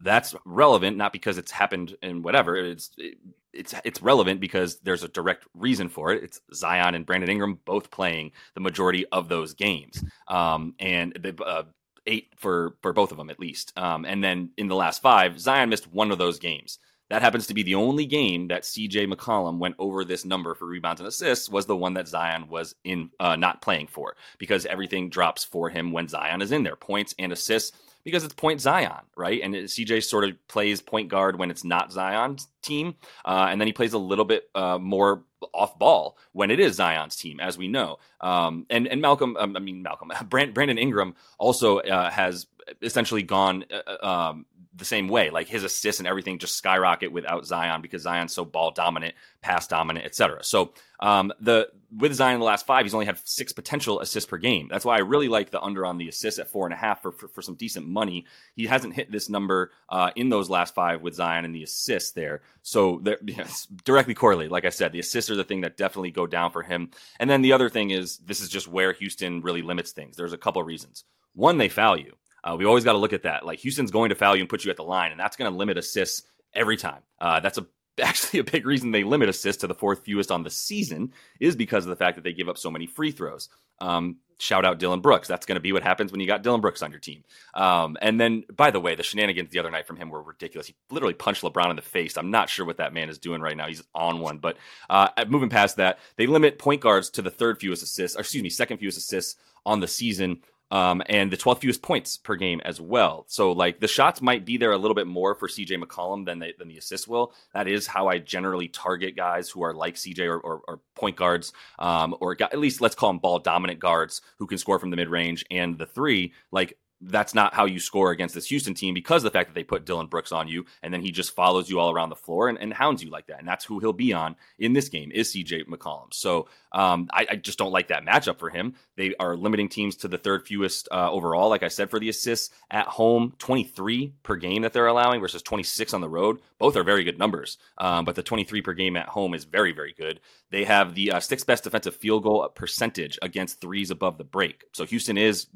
that's 0.00 0.34
relevant 0.44 0.96
not 0.96 1.12
because 1.12 1.38
it's 1.38 1.50
happened 1.50 1.96
in 2.02 2.22
whatever 2.22 2.56
it's 2.56 2.90
it, 2.98 3.18
it's 3.52 3.74
it's 3.84 4.02
relevant 4.02 4.40
because 4.40 4.78
there's 4.80 5.04
a 5.04 5.08
direct 5.08 5.46
reason 5.54 5.88
for 5.88 6.12
it. 6.12 6.22
It's 6.22 6.40
zion 6.52 6.94
and 6.94 7.06
brandon 7.06 7.30
ingram 7.30 7.60
both 7.64 7.90
playing 7.90 8.32
the 8.54 8.60
majority 8.60 9.06
of 9.12 9.28
those 9.28 9.54
games 9.54 10.02
um, 10.28 10.74
and 10.78 11.34
uh, 11.44 11.62
eight 12.06 12.28
for 12.36 12.76
for 12.82 12.92
both 12.92 13.12
of 13.12 13.18
them 13.18 13.30
at 13.30 13.40
least 13.40 13.72
um, 13.78 14.04
and 14.04 14.22
then 14.22 14.50
in 14.56 14.68
the 14.68 14.74
last 14.74 15.00
five 15.00 15.38
zion 15.40 15.68
missed 15.68 15.92
one 15.92 16.10
of 16.10 16.18
those 16.18 16.38
games. 16.38 16.78
That 17.10 17.20
happens 17.20 17.46
to 17.48 17.54
be 17.54 17.62
the 17.62 17.74
only 17.74 18.06
game 18.06 18.48
that 18.48 18.62
CJ 18.62 19.12
McCollum 19.12 19.58
went 19.58 19.76
over 19.78 20.04
this 20.04 20.24
number 20.24 20.54
for 20.54 20.66
rebounds 20.66 21.02
and 21.02 21.06
assists 21.06 21.50
was 21.50 21.66
the 21.66 21.76
one 21.76 21.94
that 21.94 22.08
Zion 22.08 22.48
was 22.48 22.74
in 22.82 23.10
uh, 23.20 23.36
not 23.36 23.60
playing 23.60 23.88
for 23.88 24.16
because 24.38 24.64
everything 24.64 25.10
drops 25.10 25.44
for 25.44 25.68
him 25.68 25.92
when 25.92 26.08
Zion 26.08 26.40
is 26.40 26.50
in 26.50 26.62
there. 26.62 26.76
Points 26.76 27.14
and 27.18 27.30
assists 27.30 27.76
because 28.04 28.24
it's 28.24 28.34
point 28.34 28.60
Zion, 28.60 29.02
right? 29.16 29.40
And 29.42 29.54
CJ 29.54 30.04
sort 30.04 30.24
of 30.24 30.30
plays 30.48 30.80
point 30.80 31.08
guard 31.08 31.38
when 31.38 31.50
it's 31.50 31.64
not 31.64 31.92
Zion's 31.92 32.48
team, 32.62 32.94
uh, 33.24 33.48
and 33.50 33.60
then 33.60 33.66
he 33.66 33.72
plays 33.72 33.92
a 33.92 33.98
little 33.98 34.24
bit 34.24 34.48
uh, 34.54 34.78
more 34.78 35.24
off 35.52 35.78
ball 35.78 36.16
when 36.32 36.50
it 36.50 36.60
is 36.60 36.76
Zion's 36.76 37.16
team, 37.16 37.40
as 37.40 37.58
we 37.58 37.68
know. 37.68 37.98
Um, 38.20 38.66
and 38.70 38.86
and 38.86 39.00
Malcolm, 39.00 39.36
um, 39.38 39.56
I 39.56 39.60
mean 39.60 39.82
Malcolm, 39.82 40.12
Brandon 40.28 40.78
Ingram 40.78 41.14
also 41.38 41.78
uh, 41.78 42.10
has 42.10 42.46
essentially 42.82 43.22
gone 43.22 43.64
uh, 43.72 43.96
uh, 44.02 44.06
um, 44.06 44.46
the 44.76 44.84
same 44.84 45.08
way. 45.08 45.30
Like 45.30 45.48
his 45.48 45.64
assists 45.64 46.00
and 46.00 46.08
everything 46.08 46.38
just 46.38 46.56
skyrocket 46.56 47.12
without 47.12 47.46
Zion 47.46 47.80
because 47.80 48.02
Zion's 48.02 48.32
so 48.32 48.44
ball 48.44 48.70
dominant, 48.70 49.14
pass 49.40 49.66
dominant, 49.66 50.04
etc. 50.04 50.42
So 50.42 50.72
um, 51.00 51.32
the 51.40 51.68
with 51.96 52.14
Zion 52.14 52.34
in 52.34 52.40
the 52.40 52.46
last 52.46 52.66
five, 52.66 52.84
he's 52.84 52.94
only 52.94 53.06
had 53.06 53.18
six 53.24 53.52
potential 53.52 54.00
assists 54.00 54.28
per 54.28 54.36
game. 54.36 54.68
That's 54.68 54.84
why 54.84 54.96
I 54.96 55.00
really 55.00 55.28
like 55.28 55.50
the 55.50 55.60
under 55.60 55.86
on 55.86 55.98
the 55.98 56.08
assists 56.08 56.40
at 56.40 56.50
four 56.50 56.66
and 56.66 56.74
a 56.74 56.76
half 56.76 57.02
for, 57.02 57.12
for, 57.12 57.28
for 57.28 57.42
some 57.42 57.54
decent 57.54 57.86
money. 57.86 58.26
He 58.56 58.66
hasn't 58.66 58.94
hit 58.94 59.12
this 59.12 59.28
number 59.28 59.70
uh, 59.88 60.10
in 60.16 60.28
those 60.28 60.50
last 60.50 60.74
five 60.74 61.02
with 61.02 61.14
Zion 61.14 61.44
and 61.44 61.54
the 61.54 61.62
assists 61.62 62.12
there. 62.12 62.42
So 62.62 63.00
they're 63.02 63.18
yes, 63.24 63.66
directly 63.84 64.14
correlated. 64.14 64.50
Like 64.50 64.64
I 64.64 64.70
said, 64.70 64.92
the 64.92 65.00
assists 65.00 65.30
are 65.30 65.36
the 65.36 65.44
thing 65.44 65.60
that 65.60 65.76
definitely 65.76 66.10
go 66.10 66.26
down 66.26 66.50
for 66.50 66.62
him. 66.62 66.90
And 67.20 67.30
then 67.30 67.42
the 67.42 67.52
other 67.52 67.68
thing 67.68 67.90
is 67.90 68.18
this 68.18 68.40
is 68.40 68.48
just 68.48 68.66
where 68.66 68.92
Houston 68.92 69.40
really 69.42 69.62
limits 69.62 69.92
things. 69.92 70.16
There's 70.16 70.32
a 70.32 70.38
couple 70.38 70.60
of 70.60 70.66
reasons. 70.66 71.04
One, 71.34 71.58
they 71.58 71.68
foul 71.68 71.98
you. 71.98 72.14
Uh, 72.44 72.56
we 72.56 72.66
always 72.66 72.84
got 72.84 72.92
to 72.92 72.98
look 72.98 73.14
at 73.14 73.22
that. 73.22 73.44
Like 73.44 73.58
Houston's 73.60 73.90
going 73.90 74.10
to 74.10 74.14
foul 74.14 74.36
you 74.36 74.42
and 74.42 74.48
put 74.48 74.64
you 74.64 74.70
at 74.70 74.76
the 74.76 74.84
line, 74.84 75.10
and 75.10 75.18
that's 75.18 75.36
going 75.36 75.50
to 75.50 75.56
limit 75.56 75.78
assists 75.78 76.22
every 76.52 76.76
time. 76.76 77.02
Uh, 77.20 77.40
that's 77.40 77.58
a 77.58 77.66
actually 78.02 78.40
a 78.40 78.44
big 78.44 78.66
reason 78.66 78.90
they 78.90 79.04
limit 79.04 79.28
assists 79.28 79.60
to 79.60 79.66
the 79.66 79.74
fourth 79.74 80.04
fewest 80.04 80.30
on 80.30 80.42
the 80.42 80.50
season 80.50 81.12
is 81.40 81.56
because 81.56 81.84
of 81.84 81.90
the 81.90 81.96
fact 81.96 82.16
that 82.16 82.24
they 82.24 82.32
give 82.32 82.48
up 82.48 82.58
so 82.58 82.70
many 82.70 82.86
free 82.86 83.12
throws. 83.12 83.48
Um, 83.80 84.16
shout 84.38 84.64
out 84.64 84.78
Dillon 84.78 85.00
Brooks. 85.00 85.28
That's 85.28 85.46
going 85.46 85.56
to 85.56 85.60
be 85.60 85.72
what 85.72 85.82
happens 85.82 86.10
when 86.10 86.20
you 86.20 86.26
got 86.26 86.42
Dillon 86.42 86.60
Brooks 86.60 86.82
on 86.82 86.90
your 86.90 87.00
team. 87.00 87.24
Um, 87.54 87.96
and 88.02 88.20
then, 88.20 88.44
by 88.54 88.70
the 88.70 88.80
way, 88.80 88.94
the 88.94 89.02
shenanigans 89.02 89.50
the 89.50 89.58
other 89.58 89.70
night 89.70 89.86
from 89.86 89.96
him 89.96 90.10
were 90.10 90.22
ridiculous. 90.22 90.66
He 90.66 90.74
literally 90.90 91.14
punched 91.14 91.42
LeBron 91.42 91.70
in 91.70 91.76
the 91.76 91.82
face. 91.82 92.16
I'm 92.16 92.30
not 92.30 92.48
sure 92.48 92.66
what 92.66 92.78
that 92.78 92.92
man 92.92 93.08
is 93.08 93.18
doing 93.18 93.40
right 93.40 93.56
now. 93.56 93.68
He's 93.68 93.82
on 93.94 94.20
one. 94.20 94.38
But 94.38 94.56
uh, 94.90 95.08
moving 95.28 95.48
past 95.48 95.76
that, 95.76 95.98
they 96.16 96.26
limit 96.26 96.58
point 96.58 96.80
guards 96.80 97.10
to 97.10 97.22
the 97.22 97.30
third 97.30 97.60
fewest 97.60 97.82
assists, 97.82 98.16
or 98.16 98.20
excuse 98.20 98.42
me, 98.42 98.50
second 98.50 98.78
fewest 98.78 98.98
assists 98.98 99.36
on 99.66 99.80
the 99.80 99.88
season 99.88 100.40
um, 100.70 101.02
and 101.06 101.30
the 101.30 101.36
12th 101.36 101.60
fewest 101.60 101.82
points 101.82 102.16
per 102.16 102.36
game 102.36 102.60
as 102.64 102.80
well. 102.80 103.24
So 103.28 103.52
like 103.52 103.80
the 103.80 103.88
shots 103.88 104.20
might 104.20 104.44
be 104.44 104.56
there 104.56 104.72
a 104.72 104.78
little 104.78 104.94
bit 104.94 105.06
more 105.06 105.34
for 105.34 105.48
CJ 105.48 105.82
McCollum 105.82 106.26
than 106.26 106.38
than 106.58 106.68
the 106.68 106.78
assists 106.78 107.06
will. 107.06 107.32
That 107.52 107.68
is 107.68 107.86
how 107.86 108.08
I 108.08 108.18
generally 108.18 108.68
target 108.68 109.16
guys 109.16 109.48
who 109.48 109.62
are 109.62 109.74
like 109.74 109.94
CJ 109.94 110.26
or, 110.26 110.38
or, 110.38 110.62
or 110.66 110.80
point 110.94 111.16
guards, 111.16 111.52
um, 111.78 112.16
or 112.20 112.36
at 112.40 112.58
least 112.58 112.80
let's 112.80 112.94
call 112.94 113.10
them 113.10 113.18
ball 113.18 113.38
dominant 113.38 113.80
guards 113.80 114.20
who 114.38 114.46
can 114.46 114.58
score 114.58 114.78
from 114.78 114.90
the 114.90 114.96
mid 114.96 115.08
range 115.08 115.44
and 115.50 115.78
the 115.78 115.86
three. 115.86 116.32
Like 116.50 116.76
that's 117.06 117.34
not 117.34 117.54
how 117.54 117.64
you 117.64 117.78
score 117.78 118.10
against 118.10 118.34
this 118.34 118.46
Houston 118.46 118.74
team 118.74 118.94
because 118.94 119.22
the 119.22 119.30
fact 119.30 119.48
that 119.48 119.54
they 119.54 119.64
put 119.64 119.84
Dillon 119.84 120.06
Brooks 120.06 120.32
on 120.32 120.48
you 120.48 120.64
and 120.82 120.92
then 120.92 121.00
he 121.00 121.10
just 121.10 121.34
follows 121.34 121.68
you 121.68 121.78
all 121.78 121.92
around 121.92 122.10
the 122.10 122.16
floor 122.16 122.48
and, 122.48 122.58
and 122.58 122.72
hounds 122.72 123.02
you 123.02 123.10
like 123.10 123.26
that. 123.26 123.38
And 123.38 123.48
that's 123.48 123.64
who 123.64 123.78
he'll 123.78 123.92
be 123.92 124.12
on 124.12 124.36
in 124.58 124.72
this 124.72 124.88
game 124.88 125.10
is 125.12 125.32
CJ 125.32 125.66
McCollum. 125.66 126.12
So 126.12 126.48
um, 126.72 127.08
I, 127.12 127.26
I, 127.30 127.36
just 127.36 127.58
don't 127.58 127.72
like 127.72 127.88
that 127.88 128.04
matchup 128.04 128.38
for 128.38 128.50
him. 128.50 128.74
They 128.96 129.14
are 129.20 129.36
limiting 129.36 129.68
teams 129.68 129.96
to 129.96 130.08
the 130.08 130.18
third 130.18 130.46
fewest 130.46 130.88
uh, 130.90 131.10
overall, 131.10 131.48
like 131.48 131.62
I 131.62 131.68
said, 131.68 131.90
for 131.90 132.00
the 132.00 132.08
assists 132.08 132.52
at 132.70 132.86
home, 132.86 133.34
23 133.38 134.14
per 134.22 134.36
game 134.36 134.62
that 134.62 134.72
they're 134.72 134.86
allowing 134.86 135.20
versus 135.20 135.42
26 135.42 135.94
on 135.94 136.00
the 136.00 136.08
road. 136.08 136.40
Both 136.58 136.76
are 136.76 136.82
very 136.82 137.04
good 137.04 137.18
numbers, 137.18 137.58
um, 137.78 138.04
but 138.04 138.16
the 138.16 138.22
23 138.22 138.62
per 138.62 138.72
game 138.72 138.96
at 138.96 139.08
home 139.08 139.34
is 139.34 139.44
very, 139.44 139.72
very 139.72 139.92
good. 139.92 140.20
They 140.50 140.64
have 140.64 140.94
the 140.94 141.12
uh, 141.12 141.20
sixth 141.20 141.46
best 141.46 141.64
defensive 141.64 141.96
field 141.96 142.22
goal 142.22 142.48
percentage 142.48 143.18
against 143.22 143.60
threes 143.60 143.90
above 143.90 144.18
the 144.18 144.24
break. 144.24 144.64
So 144.72 144.84
Houston 144.84 145.18
is, 145.18 145.46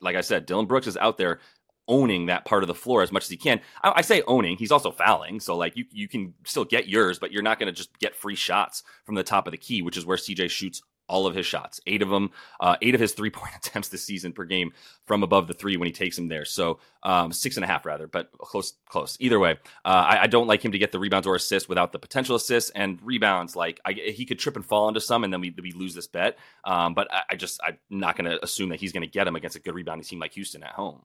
like 0.00 0.16
I 0.16 0.20
said, 0.20 0.46
Dillon 0.46 0.66
Brooks 0.66 0.86
is 0.86 0.93
out 0.96 1.18
there 1.18 1.40
owning 1.86 2.26
that 2.26 2.44
part 2.44 2.62
of 2.62 2.66
the 2.66 2.74
floor 2.74 3.02
as 3.02 3.12
much 3.12 3.24
as 3.24 3.30
he 3.30 3.36
can. 3.36 3.60
I, 3.82 3.94
I, 3.96 4.00
say 4.00 4.22
owning, 4.26 4.56
he's 4.56 4.72
also 4.72 4.90
fouling. 4.90 5.40
So 5.40 5.56
like 5.56 5.76
you 5.76 5.84
you 5.90 6.08
can 6.08 6.34
still 6.44 6.64
get 6.64 6.88
yours, 6.88 7.18
but 7.18 7.30
you're 7.32 7.42
not 7.42 7.58
going 7.58 7.66
to 7.66 7.76
just 7.76 7.98
get 7.98 8.16
free 8.16 8.36
shots 8.36 8.82
from 9.04 9.14
the 9.14 9.22
top 9.22 9.46
of 9.46 9.50
the 9.50 9.58
key, 9.58 9.82
which 9.82 9.96
is 9.96 10.06
where 10.06 10.16
CJ 10.16 10.50
shoots 10.50 10.82
all 11.08 11.26
of 11.26 11.34
his 11.34 11.46
shots, 11.46 11.80
eight 11.86 12.02
of 12.02 12.08
them, 12.08 12.30
uh, 12.60 12.76
eight 12.82 12.94
of 12.94 13.00
his 13.00 13.12
three 13.12 13.30
point 13.30 13.52
attempts 13.56 13.88
this 13.88 14.04
season 14.04 14.32
per 14.32 14.44
game 14.44 14.72
from 15.06 15.22
above 15.22 15.46
the 15.46 15.54
three 15.54 15.76
when 15.76 15.86
he 15.86 15.92
takes 15.92 16.18
him 16.18 16.28
there. 16.28 16.44
So 16.44 16.78
um, 17.02 17.32
six 17.32 17.56
and 17.56 17.64
a 17.64 17.66
half 17.66 17.84
rather, 17.84 18.06
but 18.06 18.30
close, 18.38 18.74
close. 18.88 19.16
Either 19.20 19.38
way, 19.38 19.52
uh, 19.84 20.06
I, 20.08 20.22
I, 20.22 20.26
don't 20.26 20.46
like 20.46 20.64
him 20.64 20.72
to 20.72 20.78
get 20.78 20.92
the 20.92 20.98
rebounds 20.98 21.26
or 21.26 21.34
assists 21.34 21.68
without 21.68 21.92
the 21.92 21.98
potential 21.98 22.36
assists 22.36 22.70
and 22.70 22.98
rebounds. 23.02 23.54
Like 23.54 23.80
I, 23.84 23.92
he 23.92 24.24
could 24.24 24.38
trip 24.38 24.56
and 24.56 24.64
fall 24.64 24.88
into 24.88 25.00
some, 25.00 25.24
and 25.24 25.32
then 25.32 25.40
we, 25.40 25.54
we 25.62 25.72
lose 25.72 25.94
this 25.94 26.06
bet. 26.06 26.38
Um, 26.64 26.94
but 26.94 27.12
I, 27.12 27.22
I 27.30 27.36
just 27.36 27.60
I'm 27.62 27.78
not 27.90 28.16
going 28.16 28.30
to 28.30 28.42
assume 28.42 28.70
that 28.70 28.80
he's 28.80 28.92
going 28.92 29.02
to 29.02 29.10
get 29.10 29.26
him 29.26 29.36
against 29.36 29.56
a 29.56 29.60
good 29.60 29.74
rebounding 29.74 30.04
team 30.04 30.18
like 30.18 30.32
Houston 30.34 30.62
at 30.62 30.72
home. 30.72 31.02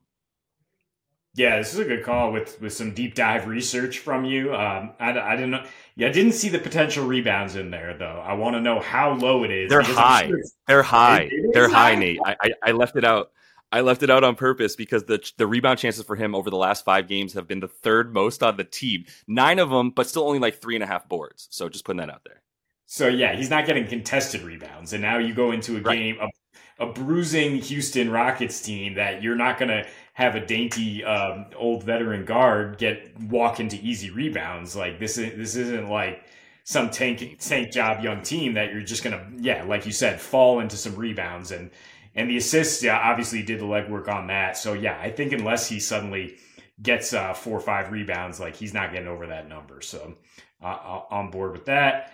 Yeah, 1.35 1.57
this 1.57 1.73
is 1.73 1.79
a 1.79 1.85
good 1.85 2.03
call 2.03 2.31
with 2.31 2.59
with 2.59 2.73
some 2.73 2.93
deep 2.93 3.15
dive 3.15 3.47
research 3.47 3.99
from 3.99 4.25
you. 4.25 4.53
Um, 4.53 4.93
I, 4.99 5.17
I 5.17 5.35
didn't 5.35 5.51
know. 5.51 5.63
Yeah, 5.95 6.07
I 6.07 6.11
didn't 6.11 6.33
see 6.33 6.49
the 6.49 6.59
potential 6.59 7.05
rebounds 7.05 7.55
in 7.55 7.69
there 7.71 7.95
though. 7.97 8.23
I 8.25 8.33
want 8.33 8.55
to 8.55 8.61
know 8.61 8.79
how 8.79 9.13
low 9.13 9.43
it 9.43 9.51
is. 9.51 9.69
They're 9.69 9.81
high. 9.81 10.27
Sure 10.27 10.41
They're 10.67 10.83
high. 10.83 11.29
They're 11.53 11.69
high, 11.69 11.93
high, 11.93 11.99
Nate. 11.99 12.19
I, 12.25 12.35
I, 12.41 12.49
I 12.63 12.71
left 12.71 12.95
it 12.95 13.05
out. 13.05 13.31
I 13.71 13.81
left 13.81 14.01
it 14.01 14.09
out 14.09 14.23
on 14.23 14.35
purpose 14.35 14.75
because 14.75 15.03
the 15.03 15.23
the 15.37 15.45
rebound 15.45 15.77
chances 15.77 16.03
for 16.03 16.15
him 16.15 16.33
over 16.33 16.49
the 16.49 16.57
last 16.57 16.83
five 16.83 17.07
games 17.07 17.33
have 17.33 17.47
been 17.47 17.59
the 17.59 17.67
third 17.67 18.13
most 18.13 18.41
on 18.41 18.57
the 18.57 18.63
team. 18.63 19.05
Nine 19.27 19.59
of 19.59 19.69
them, 19.69 19.91
but 19.91 20.07
still 20.07 20.23
only 20.23 20.39
like 20.39 20.59
three 20.59 20.75
and 20.75 20.83
a 20.83 20.87
half 20.87 21.07
boards. 21.07 21.47
So 21.51 21.69
just 21.69 21.85
putting 21.85 21.99
that 21.99 22.09
out 22.09 22.23
there. 22.25 22.41
So 22.87 23.07
yeah, 23.07 23.35
he's 23.35 23.51
not 23.51 23.67
getting 23.67 23.85
contested 23.85 24.41
rebounds, 24.41 24.93
and 24.93 25.01
now 25.03 25.19
you 25.19 25.35
go 25.35 25.51
into 25.51 25.77
a 25.77 25.81
right. 25.81 25.95
game, 25.95 26.17
a, 26.19 26.83
a 26.83 26.91
bruising 26.91 27.57
Houston 27.57 28.09
Rockets 28.09 28.61
team 28.61 28.95
that 28.95 29.21
you're 29.21 29.35
not 29.35 29.59
going 29.59 29.69
to 29.69 29.85
have 30.19 30.35
a 30.35 30.45
dainty 30.45 31.01
um, 31.05 31.45
old 31.55 31.81
veteran 31.81 32.25
guard 32.25 32.77
get 32.77 33.17
walk 33.21 33.61
into 33.61 33.77
easy 33.77 34.09
rebounds. 34.09 34.75
Like 34.75 34.99
this 34.99 35.17
is 35.17 35.37
this 35.37 35.55
isn't 35.55 35.89
like 35.89 36.25
some 36.65 36.89
tank 36.89 37.37
tank 37.39 37.71
job 37.71 38.03
young 38.03 38.21
team 38.21 38.55
that 38.55 38.73
you're 38.73 38.81
just 38.81 39.01
gonna 39.01 39.25
yeah 39.37 39.63
like 39.63 39.85
you 39.85 39.93
said 39.93 40.19
fall 40.19 40.59
into 40.59 40.75
some 40.75 40.93
rebounds 40.97 41.51
and 41.51 41.71
and 42.15 42.29
the 42.29 42.35
assists 42.35 42.83
yeah 42.83 42.99
obviously 42.99 43.41
did 43.43 43.61
the 43.61 43.65
legwork 43.65 44.09
on 44.09 44.27
that. 44.27 44.57
So 44.57 44.73
yeah, 44.73 44.99
I 45.01 45.09
think 45.09 45.31
unless 45.31 45.69
he 45.69 45.79
suddenly 45.79 46.35
gets 46.81 47.13
uh, 47.13 47.33
four 47.33 47.57
or 47.57 47.61
five 47.61 47.89
rebounds, 47.89 48.41
like 48.41 48.57
he's 48.57 48.73
not 48.73 48.91
getting 48.91 49.07
over 49.07 49.27
that 49.27 49.47
number. 49.47 49.79
So 49.79 50.15
uh, 50.61 51.01
on 51.09 51.31
board 51.31 51.53
with 51.53 51.63
that. 51.67 52.11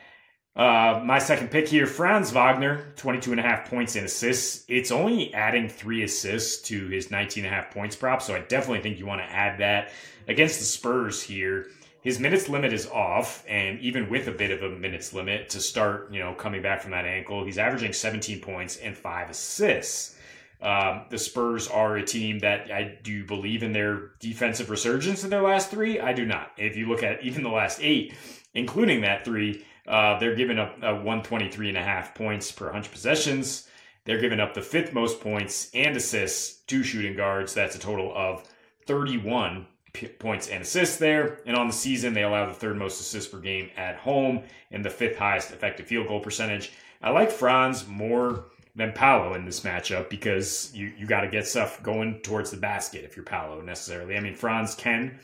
Uh, 0.56 1.02
my 1.04 1.20
second 1.20 1.52
pick 1.52 1.68
here, 1.68 1.86
Franz 1.86 2.32
Wagner, 2.32 2.94
22 2.96 3.32
and 3.32 3.40
a 3.42 3.44
half 3.44 3.70
points 3.70 3.98
and 3.98 4.06
assists. 4.06 4.64
It's 4.70 4.90
only 4.90 5.34
adding 5.34 5.68
three 5.68 6.04
assists 6.04 6.62
to 6.70 6.88
his 6.88 7.12
19 7.12 7.44
and 7.44 7.54
a 7.54 7.56
half 7.56 7.74
points 7.74 7.96
prop, 7.96 8.22
so 8.22 8.34
I 8.34 8.40
definitely 8.40 8.80
think 8.80 8.98
you 8.98 9.06
want 9.06 9.20
to 9.20 9.30
add 9.30 9.60
that 9.60 9.92
against 10.30 10.60
the 10.60 10.66
Spurs 10.66 11.22
here. 11.22 11.68
His 12.02 12.22
minutes 12.22 12.48
limit 12.48 12.72
is 12.72 12.88
off, 12.88 13.44
and 13.50 13.80
even 13.82 14.10
with 14.10 14.28
a 14.28 14.32
bit 14.32 14.52
of 14.52 14.64
a 14.64 14.70
minutes 14.78 15.12
limit 15.12 15.50
to 15.50 15.60
start, 15.60 16.14
you 16.14 16.20
know, 16.20 16.34
coming 16.34 16.62
back 16.62 16.82
from 16.82 16.92
that 16.92 17.04
ankle, 17.04 17.44
he's 17.44 17.58
averaging 17.58 17.92
17 17.92 18.40
points 18.40 18.78
and 18.78 18.96
five 18.96 19.30
assists. 19.30 20.16
Um, 20.62 21.02
the 21.10 21.18
Spurs 21.18 21.68
are 21.68 21.98
a 21.98 22.06
team 22.06 22.40
that 22.40 22.72
I 22.72 22.98
do 23.04 23.26
believe 23.26 23.62
in 23.62 23.74
their 23.74 24.12
defensive 24.20 24.70
resurgence 24.70 25.26
in 25.26 25.30
their 25.30 25.42
last 25.42 25.70
three. 25.70 26.00
I 26.00 26.14
do 26.14 26.26
not. 26.26 26.52
If 26.58 26.78
you 26.78 26.88
look 26.88 27.04
at 27.04 27.24
even 27.24 27.44
the 27.44 27.50
last 27.50 27.80
eight, 27.82 28.14
including 28.54 29.02
that 29.02 29.26
three, 29.26 29.66
uh, 29.88 30.18
they're 30.20 30.36
giving 30.36 30.60
up 30.60 30.78
uh, 30.82 30.94
123 30.94 31.70
and 31.70 31.78
a 31.78 31.84
half 31.84 32.16
points 32.16 32.52
per 32.52 32.66
100 32.66 32.92
possessions. 32.92 33.68
They're 34.06 34.22
giving 34.22 34.40
up 34.40 34.54
the 34.54 34.62
fifth 34.62 34.94
most 34.94 35.22
points 35.22 35.70
and 35.74 35.96
assists 35.96 36.62
to 36.66 36.84
shooting 36.84 37.16
guards. 37.16 37.54
That's 37.54 37.76
a 37.76 37.80
total 37.80 38.12
of 38.16 38.44
31 38.86 39.66
p- 39.94 40.08
points 40.08 40.48
and 40.48 40.62
assists 40.62 40.98
there. 40.98 41.40
And 41.46 41.56
on 41.56 41.68
the 41.68 41.74
season, 41.74 42.14
they 42.14 42.24
allow 42.24 42.46
the 42.46 42.54
third 42.54 42.78
most 42.78 43.00
assists 43.00 43.32
per 43.32 43.40
game 43.40 43.70
at 43.78 43.98
home 43.98 44.44
and 44.72 44.86
the 44.86 44.90
fifth 44.90 45.18
highest 45.18 45.52
effective 45.52 45.88
field 45.88 46.08
goal 46.08 46.20
percentage. 46.20 46.72
I 47.02 47.10
like 47.10 47.32
Franz 47.32 47.88
more 47.88 48.46
than 48.76 48.92
Paolo 48.92 49.34
in 49.34 49.46
this 49.46 49.62
matchup 49.62 50.10
because 50.10 50.72
you, 50.74 50.92
you 50.98 51.08
got 51.08 51.22
to 51.22 51.28
get 51.28 51.48
stuff 51.48 51.82
going 51.82 52.20
towards 52.22 52.52
the 52.52 52.58
basket 52.58 53.06
if 53.06 53.16
you're 53.16 53.26
Paolo 53.26 53.62
necessarily. 53.62 54.18
I 54.18 54.20
mean, 54.20 54.36
Franz 54.36 54.76
can 54.76 55.20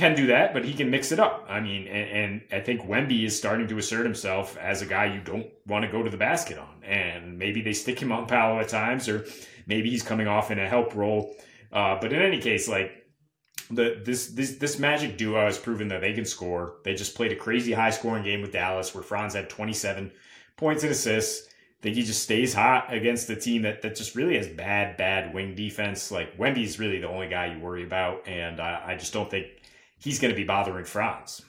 can 0.00 0.16
do 0.16 0.26
that, 0.28 0.52
but 0.52 0.64
he 0.64 0.72
can 0.72 0.90
mix 0.90 1.12
it 1.12 1.20
up. 1.20 1.46
I 1.48 1.60
mean, 1.60 1.86
and, 1.86 2.10
and, 2.10 2.42
I 2.50 2.60
think 2.60 2.82
Wemby 2.82 3.24
is 3.24 3.36
starting 3.36 3.68
to 3.68 3.78
assert 3.78 4.04
himself 4.04 4.56
as 4.56 4.82
a 4.82 4.86
guy 4.86 5.06
you 5.14 5.20
don't 5.20 5.46
want 5.66 5.84
to 5.84 5.90
go 5.90 6.02
to 6.02 6.10
the 6.10 6.16
basket 6.16 6.58
on. 6.58 6.82
And 6.82 7.38
maybe 7.38 7.60
they 7.60 7.72
stick 7.72 8.00
him 8.00 8.10
on 8.10 8.26
Paolo 8.26 8.60
at 8.60 8.68
times, 8.68 9.08
or 9.08 9.26
maybe 9.66 9.90
he's 9.90 10.02
coming 10.02 10.26
off 10.26 10.50
in 10.50 10.58
a 10.58 10.68
help 10.68 10.94
role. 10.94 11.36
Uh, 11.70 11.98
but 12.00 12.12
in 12.12 12.20
any 12.20 12.40
case, 12.40 12.66
like 12.66 13.04
the 13.70 14.00
this 14.04 14.28
this 14.28 14.56
this 14.56 14.78
Magic 14.78 15.16
duo 15.16 15.44
has 15.44 15.58
proven 15.58 15.88
that 15.88 16.00
they 16.00 16.12
can 16.12 16.24
score. 16.24 16.76
They 16.84 16.94
just 16.94 17.14
played 17.14 17.32
a 17.32 17.36
crazy 17.36 17.72
high 17.72 17.90
scoring 17.90 18.24
game 18.24 18.42
with 18.42 18.52
Dallas, 18.52 18.94
where 18.94 19.04
Franz 19.04 19.34
had 19.34 19.48
27 19.48 20.10
points 20.56 20.82
and 20.82 20.90
assists. 20.90 21.46
I 21.46 21.82
think 21.82 21.96
he 21.96 22.02
just 22.02 22.22
stays 22.22 22.52
hot 22.52 22.92
against 22.92 23.26
the 23.26 23.36
team 23.36 23.62
that, 23.62 23.80
that 23.80 23.96
just 23.96 24.14
really 24.14 24.36
has 24.36 24.46
bad, 24.48 24.98
bad 24.98 25.32
wing 25.32 25.54
defense. 25.54 26.10
Like 26.10 26.36
Wemby's 26.36 26.78
really 26.78 26.98
the 26.98 27.08
only 27.08 27.28
guy 27.28 27.54
you 27.54 27.58
worry 27.58 27.84
about, 27.84 28.28
and 28.28 28.60
I, 28.60 28.82
I 28.88 28.96
just 28.96 29.14
don't 29.14 29.30
think 29.30 29.46
he's 30.00 30.18
going 30.18 30.32
to 30.32 30.36
be 30.36 30.44
bothering 30.44 30.84
Franz. 30.84 31.42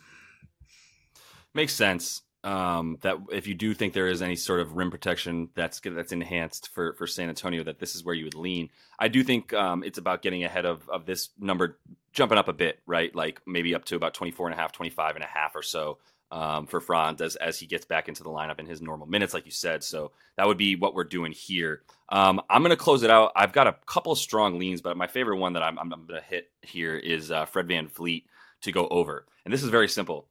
Makes 1.53 1.73
sense. 1.73 2.21
Um, 2.43 2.97
that 3.01 3.17
if 3.31 3.45
you 3.45 3.53
do 3.53 3.75
think 3.75 3.93
there 3.93 4.07
is 4.07 4.23
any 4.23 4.35
sort 4.35 4.61
of 4.61 4.75
rim 4.75 4.89
protection 4.89 5.49
that's 5.53 5.79
that's 5.79 6.11
enhanced 6.11 6.69
for 6.69 6.93
for 6.93 7.05
San 7.05 7.29
Antonio, 7.29 7.63
that 7.63 7.79
this 7.79 7.95
is 7.95 8.03
where 8.03 8.15
you 8.15 8.23
would 8.23 8.35
lean. 8.35 8.69
I 8.97 9.09
do 9.09 9.23
think 9.23 9.53
um, 9.53 9.83
it's 9.83 9.99
about 9.99 10.23
getting 10.23 10.43
ahead 10.43 10.65
of 10.65 10.89
of 10.89 11.05
this 11.05 11.29
number, 11.39 11.77
jumping 12.13 12.39
up 12.39 12.47
a 12.47 12.53
bit, 12.53 12.79
right? 12.87 13.15
Like 13.15 13.41
maybe 13.45 13.75
up 13.75 13.85
to 13.85 13.95
about 13.95 14.15
24 14.15 14.47
and 14.47 14.57
a 14.57 14.57
half, 14.57 14.71
25 14.71 15.15
and 15.15 15.23
a 15.23 15.27
half 15.27 15.55
or 15.55 15.61
so 15.61 15.99
um, 16.31 16.65
for 16.65 16.79
Franz 16.79 17.21
as, 17.21 17.35
as 17.35 17.59
he 17.59 17.67
gets 17.67 17.85
back 17.85 18.07
into 18.07 18.23
the 18.23 18.29
lineup 18.29 18.59
in 18.59 18.65
his 18.65 18.81
normal 18.81 19.05
minutes, 19.05 19.33
like 19.33 19.45
you 19.45 19.51
said. 19.51 19.83
So 19.83 20.11
that 20.37 20.47
would 20.47 20.57
be 20.57 20.75
what 20.75 20.95
we're 20.95 21.03
doing 21.03 21.31
here. 21.31 21.81
Um, 22.09 22.41
I'm 22.49 22.61
going 22.61 22.71
to 22.71 22.77
close 22.77 23.03
it 23.03 23.11
out. 23.11 23.31
I've 23.35 23.51
got 23.51 23.67
a 23.67 23.75
couple 23.85 24.15
strong 24.15 24.57
leans, 24.57 24.81
but 24.81 24.97
my 24.97 25.07
favorite 25.07 25.37
one 25.37 25.53
that 25.53 25.63
I'm, 25.63 25.77
I'm, 25.77 25.89
going 25.89 26.07
to 26.07 26.21
hit 26.21 26.49
here 26.61 26.95
is 26.95 27.31
uh, 27.31 27.45
Fred 27.45 27.67
VanVleet 27.67 28.23
to 28.61 28.71
go 28.71 28.87
over. 28.87 29.25
And 29.45 29.53
this 29.53 29.63
is 29.63 29.69
very 29.69 29.87
simple. 29.87 30.27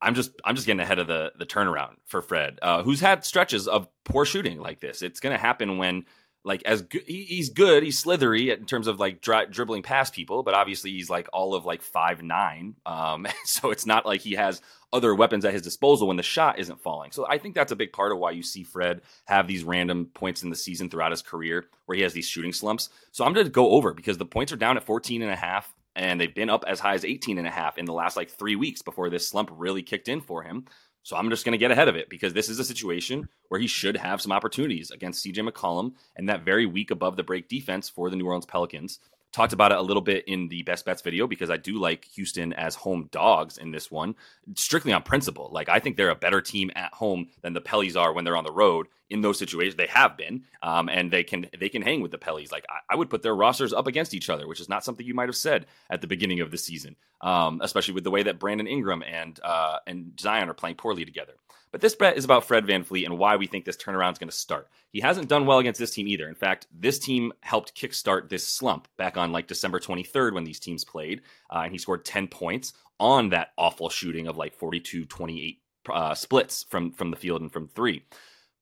I'm 0.00 0.14
just 0.14 0.32
I'm 0.44 0.54
just 0.54 0.66
getting 0.66 0.80
ahead 0.80 0.98
of 0.98 1.06
the 1.06 1.32
the 1.38 1.46
turnaround 1.46 1.96
for 2.04 2.20
Fred, 2.20 2.58
uh, 2.62 2.82
who's 2.82 3.00
had 3.00 3.24
stretches 3.24 3.66
of 3.66 3.88
poor 4.04 4.24
shooting 4.24 4.60
like 4.60 4.80
this. 4.80 5.02
It's 5.02 5.20
going 5.20 5.34
to 5.34 5.40
happen 5.40 5.78
when 5.78 6.04
like 6.46 6.62
as 6.62 6.82
good, 6.82 7.02
he's 7.06 7.50
good, 7.50 7.82
he's 7.82 7.98
slithery 7.98 8.50
in 8.50 8.66
terms 8.66 8.86
of 8.86 9.00
like 9.00 9.20
dri- 9.20 9.48
dribbling 9.50 9.82
past 9.82 10.14
people, 10.14 10.44
but 10.44 10.54
obviously 10.54 10.92
he's 10.92 11.10
like 11.10 11.28
all 11.32 11.54
of 11.54 11.64
like 11.64 11.82
five 11.82 12.22
nine. 12.22 12.76
Um, 12.86 13.26
so 13.44 13.70
it's 13.72 13.84
not 13.84 14.06
like 14.06 14.20
he 14.20 14.34
has 14.34 14.62
other 14.92 15.12
weapons 15.12 15.44
at 15.44 15.52
his 15.52 15.62
disposal 15.62 16.06
when 16.06 16.16
the 16.16 16.22
shot 16.22 16.60
isn't 16.60 16.80
falling. 16.80 17.10
So 17.10 17.26
I 17.28 17.38
think 17.38 17.56
that's 17.56 17.72
a 17.72 17.76
big 17.76 17.92
part 17.92 18.12
of 18.12 18.18
why 18.18 18.30
you 18.30 18.44
see 18.44 18.62
Fred 18.62 19.02
have 19.24 19.48
these 19.48 19.64
random 19.64 20.06
points 20.14 20.44
in 20.44 20.50
the 20.50 20.56
season 20.56 20.88
throughout 20.88 21.10
his 21.10 21.20
career 21.20 21.66
where 21.86 21.96
he 21.96 22.02
has 22.02 22.12
these 22.12 22.28
shooting 22.28 22.52
slumps. 22.52 22.90
So 23.10 23.24
I'm 23.24 23.32
going 23.32 23.46
to 23.46 23.50
go 23.50 23.70
over 23.72 23.92
because 23.92 24.16
the 24.16 24.24
points 24.24 24.52
are 24.52 24.56
down 24.56 24.76
at 24.76 24.84
14 24.84 25.22
and 25.22 25.32
a 25.32 25.36
half 25.36 25.74
and 25.96 26.20
they've 26.20 26.34
been 26.34 26.50
up 26.50 26.64
as 26.68 26.78
high 26.78 26.94
as 26.94 27.04
18 27.04 27.38
and 27.38 27.46
a 27.46 27.50
half 27.50 27.78
in 27.78 27.86
the 27.86 27.92
last 27.92 28.16
like 28.16 28.30
three 28.30 28.54
weeks 28.54 28.82
before 28.82 29.10
this 29.10 29.26
slump 29.26 29.48
really 29.52 29.82
kicked 29.82 30.08
in 30.08 30.20
for 30.20 30.42
him. 30.42 30.66
So 31.02 31.16
I'm 31.16 31.30
just 31.30 31.44
going 31.44 31.52
to 31.52 31.58
get 31.58 31.70
ahead 31.70 31.88
of 31.88 31.96
it 31.96 32.10
because 32.10 32.34
this 32.34 32.48
is 32.48 32.58
a 32.58 32.64
situation 32.64 33.28
where 33.48 33.60
he 33.60 33.66
should 33.66 33.96
have 33.96 34.20
some 34.20 34.32
opportunities 34.32 34.90
against 34.90 35.24
CJ 35.24 35.48
McCollum 35.48 35.92
and 36.16 36.28
that 36.28 36.44
very 36.44 36.66
weak 36.66 36.90
above 36.90 37.16
the 37.16 37.22
break 37.22 37.48
defense 37.48 37.88
for 37.88 38.10
the 38.10 38.16
New 38.16 38.26
Orleans 38.26 38.44
Pelicans. 38.44 38.98
Talked 39.36 39.52
about 39.52 39.70
it 39.70 39.76
a 39.76 39.82
little 39.82 40.00
bit 40.00 40.26
in 40.26 40.48
the 40.48 40.62
best 40.62 40.86
bets 40.86 41.02
video 41.02 41.26
because 41.26 41.50
I 41.50 41.58
do 41.58 41.78
like 41.78 42.06
Houston 42.14 42.54
as 42.54 42.74
home 42.74 43.10
dogs 43.12 43.58
in 43.58 43.70
this 43.70 43.90
one, 43.90 44.14
strictly 44.54 44.94
on 44.94 45.02
principle. 45.02 45.50
Like 45.52 45.68
I 45.68 45.78
think 45.78 45.98
they're 45.98 46.08
a 46.08 46.14
better 46.14 46.40
team 46.40 46.70
at 46.74 46.94
home 46.94 47.26
than 47.42 47.52
the 47.52 47.60
Pellies 47.60 48.00
are 48.00 48.14
when 48.14 48.24
they're 48.24 48.34
on 48.38 48.44
the 48.44 48.50
road. 48.50 48.86
In 49.10 49.20
those 49.20 49.38
situations, 49.38 49.76
they 49.76 49.88
have 49.88 50.16
been, 50.16 50.44
um, 50.62 50.88
and 50.88 51.10
they 51.10 51.22
can 51.22 51.50
they 51.60 51.68
can 51.68 51.82
hang 51.82 52.00
with 52.00 52.12
the 52.12 52.18
Pellies. 52.18 52.50
Like 52.50 52.64
I, 52.70 52.94
I, 52.94 52.96
would 52.96 53.10
put 53.10 53.20
their 53.20 53.36
rosters 53.36 53.74
up 53.74 53.86
against 53.86 54.14
each 54.14 54.30
other, 54.30 54.48
which 54.48 54.58
is 54.58 54.70
not 54.70 54.84
something 54.84 55.06
you 55.06 55.12
might 55.12 55.28
have 55.28 55.36
said 55.36 55.66
at 55.90 56.00
the 56.00 56.06
beginning 56.06 56.40
of 56.40 56.50
the 56.50 56.56
season, 56.56 56.96
um, 57.20 57.60
especially 57.62 57.92
with 57.92 58.04
the 58.04 58.10
way 58.10 58.22
that 58.22 58.38
Brandon 58.38 58.66
Ingram 58.66 59.02
and 59.02 59.38
uh, 59.44 59.80
and 59.86 60.18
Zion 60.18 60.48
are 60.48 60.54
playing 60.54 60.76
poorly 60.76 61.04
together. 61.04 61.34
But 61.76 61.82
this 61.82 61.94
bet 61.94 62.16
is 62.16 62.24
about 62.24 62.46
Fred 62.46 62.66
Van 62.66 62.84
VanVleet 62.84 63.04
and 63.04 63.18
why 63.18 63.36
we 63.36 63.46
think 63.46 63.66
this 63.66 63.76
turnaround 63.76 64.12
is 64.12 64.18
going 64.18 64.30
to 64.30 64.34
start. 64.34 64.70
He 64.92 65.00
hasn't 65.00 65.28
done 65.28 65.44
well 65.44 65.58
against 65.58 65.78
this 65.78 65.90
team 65.90 66.08
either. 66.08 66.26
In 66.26 66.34
fact, 66.34 66.66
this 66.72 66.98
team 66.98 67.34
helped 67.42 67.76
kickstart 67.76 68.30
this 68.30 68.48
slump 68.48 68.88
back 68.96 69.18
on 69.18 69.30
like 69.30 69.46
December 69.46 69.78
23rd 69.78 70.32
when 70.32 70.44
these 70.44 70.58
teams 70.58 70.86
played. 70.86 71.20
Uh, 71.54 71.64
and 71.64 71.72
he 71.72 71.76
scored 71.76 72.06
10 72.06 72.28
points 72.28 72.72
on 72.98 73.28
that 73.28 73.50
awful 73.58 73.90
shooting 73.90 74.26
of 74.26 74.38
like 74.38 74.54
42 74.54 75.04
28 75.04 75.60
uh, 75.90 76.14
splits 76.14 76.62
from, 76.62 76.92
from 76.92 77.10
the 77.10 77.16
field 77.18 77.42
and 77.42 77.52
from 77.52 77.68
three. 77.68 78.04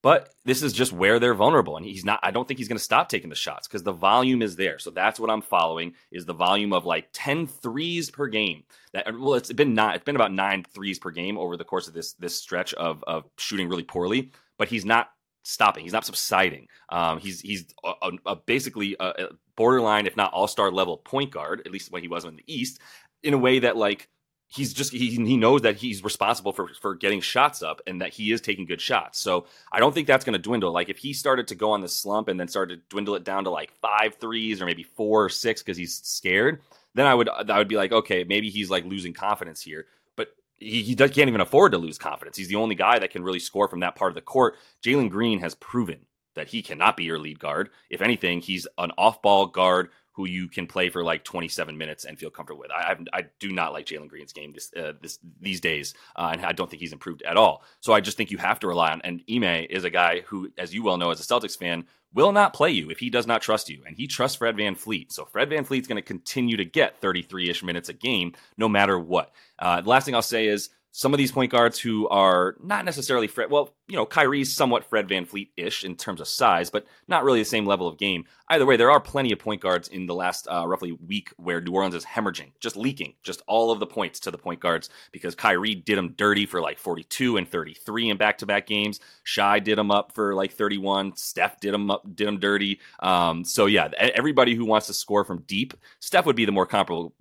But 0.04 0.34
this 0.44 0.62
is 0.62 0.74
just 0.74 0.92
where 0.92 1.18
they're 1.18 1.32
vulnerable. 1.32 1.78
And 1.78 1.86
he's 1.86 2.04
not, 2.04 2.20
I 2.22 2.30
don't 2.30 2.46
think 2.46 2.58
he's 2.58 2.68
going 2.68 2.76
to 2.76 2.84
stop 2.84 3.08
taking 3.08 3.30
the 3.30 3.34
shots 3.34 3.66
because 3.66 3.84
the 3.84 3.92
volume 3.92 4.42
is 4.42 4.54
there. 4.54 4.78
So 4.78 4.90
that's 4.90 5.18
what 5.18 5.30
I'm 5.30 5.40
following 5.40 5.94
is 6.12 6.26
the 6.26 6.34
volume 6.34 6.74
of 6.74 6.84
like 6.84 7.08
10 7.14 7.46
threes 7.46 8.10
per 8.10 8.26
game. 8.26 8.64
That 8.92 9.18
well, 9.18 9.32
it's 9.32 9.50
been 9.50 9.72
not, 9.72 9.94
it's 9.94 10.04
been 10.04 10.14
about 10.14 10.30
nine 10.30 10.62
threes 10.74 10.98
per 10.98 11.10
game 11.10 11.38
over 11.38 11.56
the 11.56 11.64
course 11.64 11.88
of 11.88 11.94
this, 11.94 12.12
this 12.12 12.36
stretch 12.36 12.74
of, 12.74 13.02
of 13.06 13.24
shooting 13.38 13.66
really 13.66 13.82
poorly, 13.82 14.30
but 14.58 14.68
he's 14.68 14.84
not 14.84 15.08
stopping. 15.42 15.84
He's 15.84 15.94
not 15.94 16.04
subsiding. 16.04 16.68
Um, 16.90 17.18
he's, 17.18 17.40
he's 17.40 17.64
a, 17.82 17.92
a, 18.02 18.10
a 18.26 18.36
basically 18.36 18.96
a, 19.00 19.28
borderline, 19.56 20.06
if 20.06 20.18
not 20.18 20.34
all 20.34 20.48
star 20.48 20.70
level 20.70 20.98
point 20.98 21.30
guard, 21.30 21.62
at 21.64 21.72
least 21.72 21.90
when 21.90 22.02
he 22.02 22.08
was 22.08 22.26
in 22.26 22.36
the 22.36 22.44
East, 22.46 22.78
in 23.22 23.32
a 23.32 23.38
way 23.38 23.60
that 23.60 23.74
like 23.74 24.10
he's 24.54 24.72
just 24.72 24.92
he, 24.92 25.10
he 25.10 25.36
knows 25.36 25.62
that 25.62 25.76
he's 25.76 26.04
responsible 26.04 26.52
for 26.52 26.68
for 26.80 26.94
getting 26.94 27.20
shots 27.20 27.62
up 27.62 27.80
and 27.86 28.00
that 28.00 28.12
he 28.12 28.30
is 28.32 28.40
taking 28.40 28.66
good 28.66 28.80
shots. 28.80 29.18
So 29.18 29.46
I 29.72 29.80
don't 29.80 29.92
think 29.92 30.06
that's 30.06 30.24
going 30.24 30.34
to 30.34 30.38
dwindle. 30.38 30.72
Like 30.72 30.88
if 30.88 30.98
he 30.98 31.12
started 31.12 31.48
to 31.48 31.54
go 31.54 31.72
on 31.72 31.80
the 31.80 31.88
slump 31.88 32.28
and 32.28 32.38
then 32.38 32.48
started 32.48 32.76
to 32.76 32.88
dwindle 32.88 33.16
it 33.16 33.24
down 33.24 33.44
to 33.44 33.50
like 33.50 33.72
five 33.80 34.14
threes 34.16 34.62
or 34.62 34.66
maybe 34.66 34.84
four 34.84 35.24
or 35.24 35.28
six 35.28 35.62
because 35.62 35.76
he's 35.76 35.94
scared, 35.94 36.60
then 36.94 37.06
I 37.06 37.14
would 37.14 37.28
I 37.28 37.58
would 37.58 37.68
be 37.68 37.76
like, 37.76 37.92
okay, 37.92 38.24
maybe 38.24 38.50
he's 38.50 38.70
like 38.70 38.84
losing 38.84 39.12
confidence 39.12 39.60
here. 39.60 39.86
But 40.16 40.28
he, 40.56 40.82
he 40.82 40.94
can't 40.94 41.18
even 41.18 41.40
afford 41.40 41.72
to 41.72 41.78
lose 41.78 41.98
confidence. 41.98 42.36
He's 42.36 42.48
the 42.48 42.56
only 42.56 42.76
guy 42.76 42.98
that 42.98 43.10
can 43.10 43.24
really 43.24 43.40
score 43.40 43.68
from 43.68 43.80
that 43.80 43.96
part 43.96 44.10
of 44.10 44.14
the 44.14 44.20
court. 44.20 44.56
Jalen 44.82 45.10
Green 45.10 45.40
has 45.40 45.54
proven 45.56 46.06
that 46.34 46.48
he 46.48 46.62
cannot 46.62 46.96
be 46.96 47.04
your 47.04 47.18
lead 47.18 47.38
guard. 47.38 47.70
If 47.90 48.02
anything, 48.02 48.40
he's 48.40 48.66
an 48.78 48.92
off 48.98 49.22
ball 49.22 49.46
guard 49.46 49.90
who 50.14 50.26
you 50.26 50.48
can 50.48 50.66
play 50.66 50.88
for 50.88 51.04
like 51.04 51.24
27 51.24 51.76
minutes 51.76 52.04
and 52.04 52.18
feel 52.18 52.30
comfortable 52.30 52.60
with. 52.60 52.70
I 52.70 52.96
I, 53.12 53.18
I 53.18 53.24
do 53.38 53.52
not 53.52 53.72
like 53.72 53.86
Jalen 53.86 54.08
Green's 54.08 54.32
game 54.32 54.52
this 54.52 54.72
uh, 54.74 54.92
this 55.00 55.18
these 55.40 55.60
days, 55.60 55.94
uh, 56.16 56.30
and 56.32 56.44
I 56.44 56.52
don't 56.52 56.70
think 56.70 56.80
he's 56.80 56.92
improved 56.92 57.22
at 57.22 57.36
all. 57.36 57.62
So 57.80 57.92
I 57.92 58.00
just 58.00 58.16
think 58.16 58.30
you 58.30 58.38
have 58.38 58.60
to 58.60 58.66
rely 58.66 58.92
on. 58.92 59.00
And 59.02 59.22
Ime 59.30 59.66
is 59.68 59.84
a 59.84 59.90
guy 59.90 60.20
who, 60.20 60.50
as 60.56 60.72
you 60.72 60.82
well 60.82 60.96
know, 60.96 61.10
as 61.10 61.20
a 61.20 61.24
Celtics 61.24 61.58
fan, 61.58 61.84
will 62.14 62.32
not 62.32 62.54
play 62.54 62.70
you 62.70 62.90
if 62.90 62.98
he 62.98 63.10
does 63.10 63.26
not 63.26 63.42
trust 63.42 63.68
you, 63.68 63.82
and 63.86 63.96
he 63.96 64.06
trusts 64.06 64.38
Fred 64.38 64.56
Van 64.56 64.74
VanVleet. 64.76 65.12
So 65.12 65.24
Fred 65.24 65.50
Van 65.50 65.64
VanVleet's 65.64 65.88
going 65.88 65.96
to 65.96 66.02
continue 66.02 66.56
to 66.56 66.64
get 66.64 67.00
33 67.00 67.50
ish 67.50 67.62
minutes 67.62 67.88
a 67.88 67.92
game, 67.92 68.32
no 68.56 68.68
matter 68.68 68.98
what. 68.98 69.32
Uh, 69.58 69.80
the 69.80 69.88
last 69.88 70.04
thing 70.04 70.14
I'll 70.14 70.22
say 70.22 70.46
is 70.46 70.70
some 70.96 71.12
of 71.12 71.18
these 71.18 71.32
point 71.32 71.50
guards 71.50 71.76
who 71.76 72.06
are 72.06 72.54
not 72.62 72.84
necessarily 72.84 73.26
Fred, 73.26 73.50
well, 73.50 73.74
you 73.88 73.96
know, 73.96 74.06
Kyrie's 74.06 74.54
somewhat 74.54 74.84
Fred 74.84 75.08
VanVleet 75.08 75.48
ish 75.56 75.82
in 75.82 75.96
terms 75.96 76.20
of 76.20 76.28
size, 76.28 76.70
but 76.70 76.86
not 77.08 77.24
really 77.24 77.40
the 77.40 77.44
same 77.44 77.66
level 77.66 77.88
of 77.88 77.98
game. 77.98 78.26
Either 78.48 78.64
way, 78.64 78.76
there 78.76 78.92
are 78.92 79.00
plenty 79.00 79.32
of 79.32 79.40
point 79.40 79.60
guards 79.60 79.88
in 79.88 80.06
the 80.06 80.14
last 80.14 80.46
uh, 80.46 80.64
roughly 80.64 80.92
week 80.92 81.30
where 81.36 81.60
New 81.60 81.72
Orleans 81.72 81.96
is 81.96 82.04
hemorrhaging, 82.04 82.52
just 82.60 82.76
leaking, 82.76 83.14
just 83.24 83.42
all 83.48 83.72
of 83.72 83.80
the 83.80 83.88
points 83.88 84.20
to 84.20 84.30
the 84.30 84.38
point 84.38 84.60
guards 84.60 84.88
because 85.10 85.34
Kyrie 85.34 85.74
did 85.74 85.98
them 85.98 86.14
dirty 86.16 86.46
for 86.46 86.60
like 86.60 86.78
42 86.78 87.38
and 87.38 87.48
33 87.48 88.10
in 88.10 88.16
back 88.16 88.38
to 88.38 88.46
back 88.46 88.68
games. 88.68 89.00
Shai 89.24 89.58
did 89.58 89.76
them 89.76 89.90
up 89.90 90.12
for 90.12 90.32
like 90.36 90.52
31. 90.52 91.16
Steph 91.16 91.58
did 91.58 91.74
them 91.74 91.90
up, 91.90 92.04
did 92.14 92.28
them 92.28 92.38
dirty. 92.38 92.78
Um, 93.00 93.44
so 93.44 93.66
yeah, 93.66 93.88
everybody 93.98 94.54
who 94.54 94.64
wants 94.64 94.86
to 94.86 94.94
score 94.94 95.24
from 95.24 95.42
deep, 95.48 95.74
Steph 95.98 96.24
would 96.26 96.36
be 96.36 96.44
the 96.44 96.52
more 96.52 96.66
comparable 96.66 97.14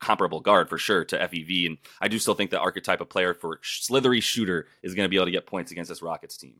comparable 0.00 0.40
guard 0.40 0.68
for 0.68 0.78
sure 0.78 1.04
to 1.04 1.18
FEV. 1.18 1.66
And 1.66 1.78
I 2.00 2.08
do 2.08 2.18
still 2.18 2.34
think 2.34 2.50
the 2.50 2.58
archetype 2.58 3.00
of 3.00 3.08
player 3.08 3.34
for 3.34 3.60
slithery 3.62 4.20
shooter 4.20 4.66
is 4.82 4.94
going 4.94 5.04
to 5.04 5.10
be 5.10 5.16
able 5.16 5.26
to 5.26 5.32
get 5.32 5.46
points 5.46 5.72
against 5.72 5.88
this 5.88 6.02
Rockets 6.02 6.36
team. 6.36 6.56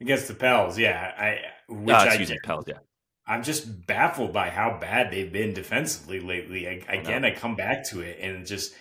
Against 0.00 0.28
the 0.28 0.34
Pels, 0.34 0.78
yeah. 0.78 1.12
I 1.18 1.72
which 1.72 1.94
uh, 1.94 2.04
excuse 2.06 2.30
I, 2.30 2.34
me, 2.34 2.40
Pels, 2.44 2.64
yeah. 2.68 2.78
I'm 3.26 3.42
just 3.42 3.86
baffled 3.86 4.32
by 4.32 4.48
how 4.48 4.78
bad 4.80 5.10
they've 5.10 5.32
been 5.32 5.52
defensively 5.52 6.18
lately. 6.18 6.66
I, 6.66 6.94
again, 6.94 7.24
I 7.24 7.34
come 7.34 7.56
back 7.56 7.84
to 7.90 8.00
it 8.00 8.18
and 8.20 8.46
just 8.46 8.74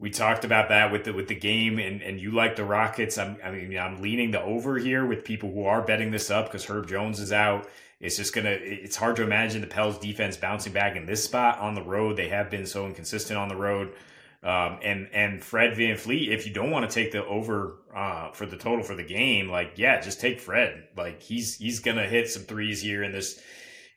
we 0.00 0.10
talked 0.10 0.44
about 0.44 0.68
that 0.68 0.92
with 0.92 1.04
the 1.04 1.12
with 1.12 1.28
the 1.28 1.34
game, 1.34 1.78
and 1.78 2.02
and 2.02 2.20
you 2.20 2.30
like 2.30 2.56
the 2.56 2.64
Rockets. 2.64 3.18
I'm, 3.18 3.36
I 3.42 3.50
mean, 3.50 3.76
I'm 3.76 4.00
leaning 4.00 4.30
the 4.30 4.40
over 4.40 4.78
here 4.78 5.04
with 5.04 5.24
people 5.24 5.50
who 5.52 5.64
are 5.64 5.82
betting 5.82 6.10
this 6.10 6.30
up 6.30 6.46
because 6.46 6.64
Herb 6.64 6.88
Jones 6.88 7.18
is 7.18 7.32
out. 7.32 7.68
It's 8.00 8.16
just 8.16 8.32
gonna. 8.32 8.56
It's 8.60 8.96
hard 8.96 9.16
to 9.16 9.24
imagine 9.24 9.60
the 9.60 9.66
Pels 9.66 9.98
defense 9.98 10.36
bouncing 10.36 10.72
back 10.72 10.96
in 10.96 11.06
this 11.06 11.24
spot 11.24 11.58
on 11.58 11.74
the 11.74 11.82
road. 11.82 12.16
They 12.16 12.28
have 12.28 12.48
been 12.48 12.66
so 12.66 12.86
inconsistent 12.86 13.38
on 13.38 13.48
the 13.48 13.56
road. 13.56 13.92
Um, 14.40 14.78
and 14.84 15.08
and 15.12 15.42
Fred 15.42 15.76
VanVleet, 15.76 16.28
if 16.28 16.46
you 16.46 16.52
don't 16.52 16.70
want 16.70 16.88
to 16.88 16.94
take 16.94 17.10
the 17.10 17.26
over 17.26 17.78
uh, 17.92 18.30
for 18.30 18.46
the 18.46 18.56
total 18.56 18.84
for 18.84 18.94
the 18.94 19.02
game, 19.02 19.48
like 19.48 19.72
yeah, 19.76 20.00
just 20.00 20.20
take 20.20 20.38
Fred. 20.38 20.84
Like 20.96 21.20
he's 21.20 21.56
he's 21.56 21.80
gonna 21.80 22.06
hit 22.06 22.30
some 22.30 22.44
threes 22.44 22.80
here 22.80 23.02
in 23.02 23.10
this 23.10 23.42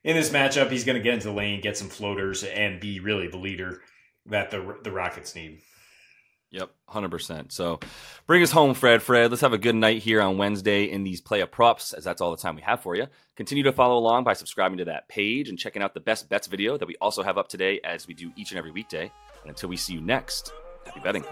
in 0.04 0.16
this 0.16 0.32
matchup. 0.32 0.72
He's 0.72 0.84
gonna 0.84 1.00
get 1.00 1.14
into 1.14 1.28
the 1.28 1.34
lane, 1.34 1.62
get 1.62 1.78
some 1.78 1.90
floaters, 1.90 2.44
and 2.44 2.80
be 2.80 3.00
really 3.00 3.28
the 3.28 3.38
leader 3.38 3.82
that 4.26 4.50
the 4.50 4.78
the 4.84 4.92
Rockets 4.92 5.36
need. 5.36 5.62
Yep, 6.52 6.70
100%. 6.90 7.52
So 7.52 7.80
bring 8.28 8.44
us 8.44 8.52
home, 8.52 8.74
Fred. 8.74 9.02
Fred, 9.02 9.32
let's 9.32 9.42
have 9.42 9.54
a 9.54 9.58
good 9.58 9.76
night 9.76 10.02
here 10.02 10.22
on 10.22 10.38
Wednesday 10.38 10.84
in 10.84 11.04
these 11.04 11.22
player 11.22 11.46
props, 11.46 11.94
as 11.94 12.04
that's 12.04 12.20
all 12.20 12.32
the 12.32 12.42
time 12.42 12.58
we 12.58 12.62
have 12.62 12.82
for 12.82 12.94
you. 12.94 13.08
Continue 13.38 13.64
to 13.64 13.72
follow 13.72 13.98
along 13.98 14.26
by 14.26 14.34
subscribing 14.34 14.78
to 14.80 14.86
that 14.86 15.08
page 15.08 15.48
and 15.48 15.58
checking 15.58 15.82
out 15.82 15.94
the 15.94 16.02
best 16.02 16.28
bets 16.28 16.48
video 16.48 16.78
that 16.78 16.88
we 16.88 16.98
also 17.00 17.24
have 17.24 17.38
up 17.38 17.48
today, 17.48 17.80
as 17.86 18.06
we 18.06 18.14
do 18.14 18.34
each 18.36 18.52
and 18.52 18.58
every 18.58 18.72
weekday. 18.72 19.12
And 19.42 19.50
until 19.50 19.70
we 19.70 19.78
see 19.78 19.94
you 19.94 20.02
next, 20.02 20.52
happy 20.86 21.00
betting. 21.00 21.24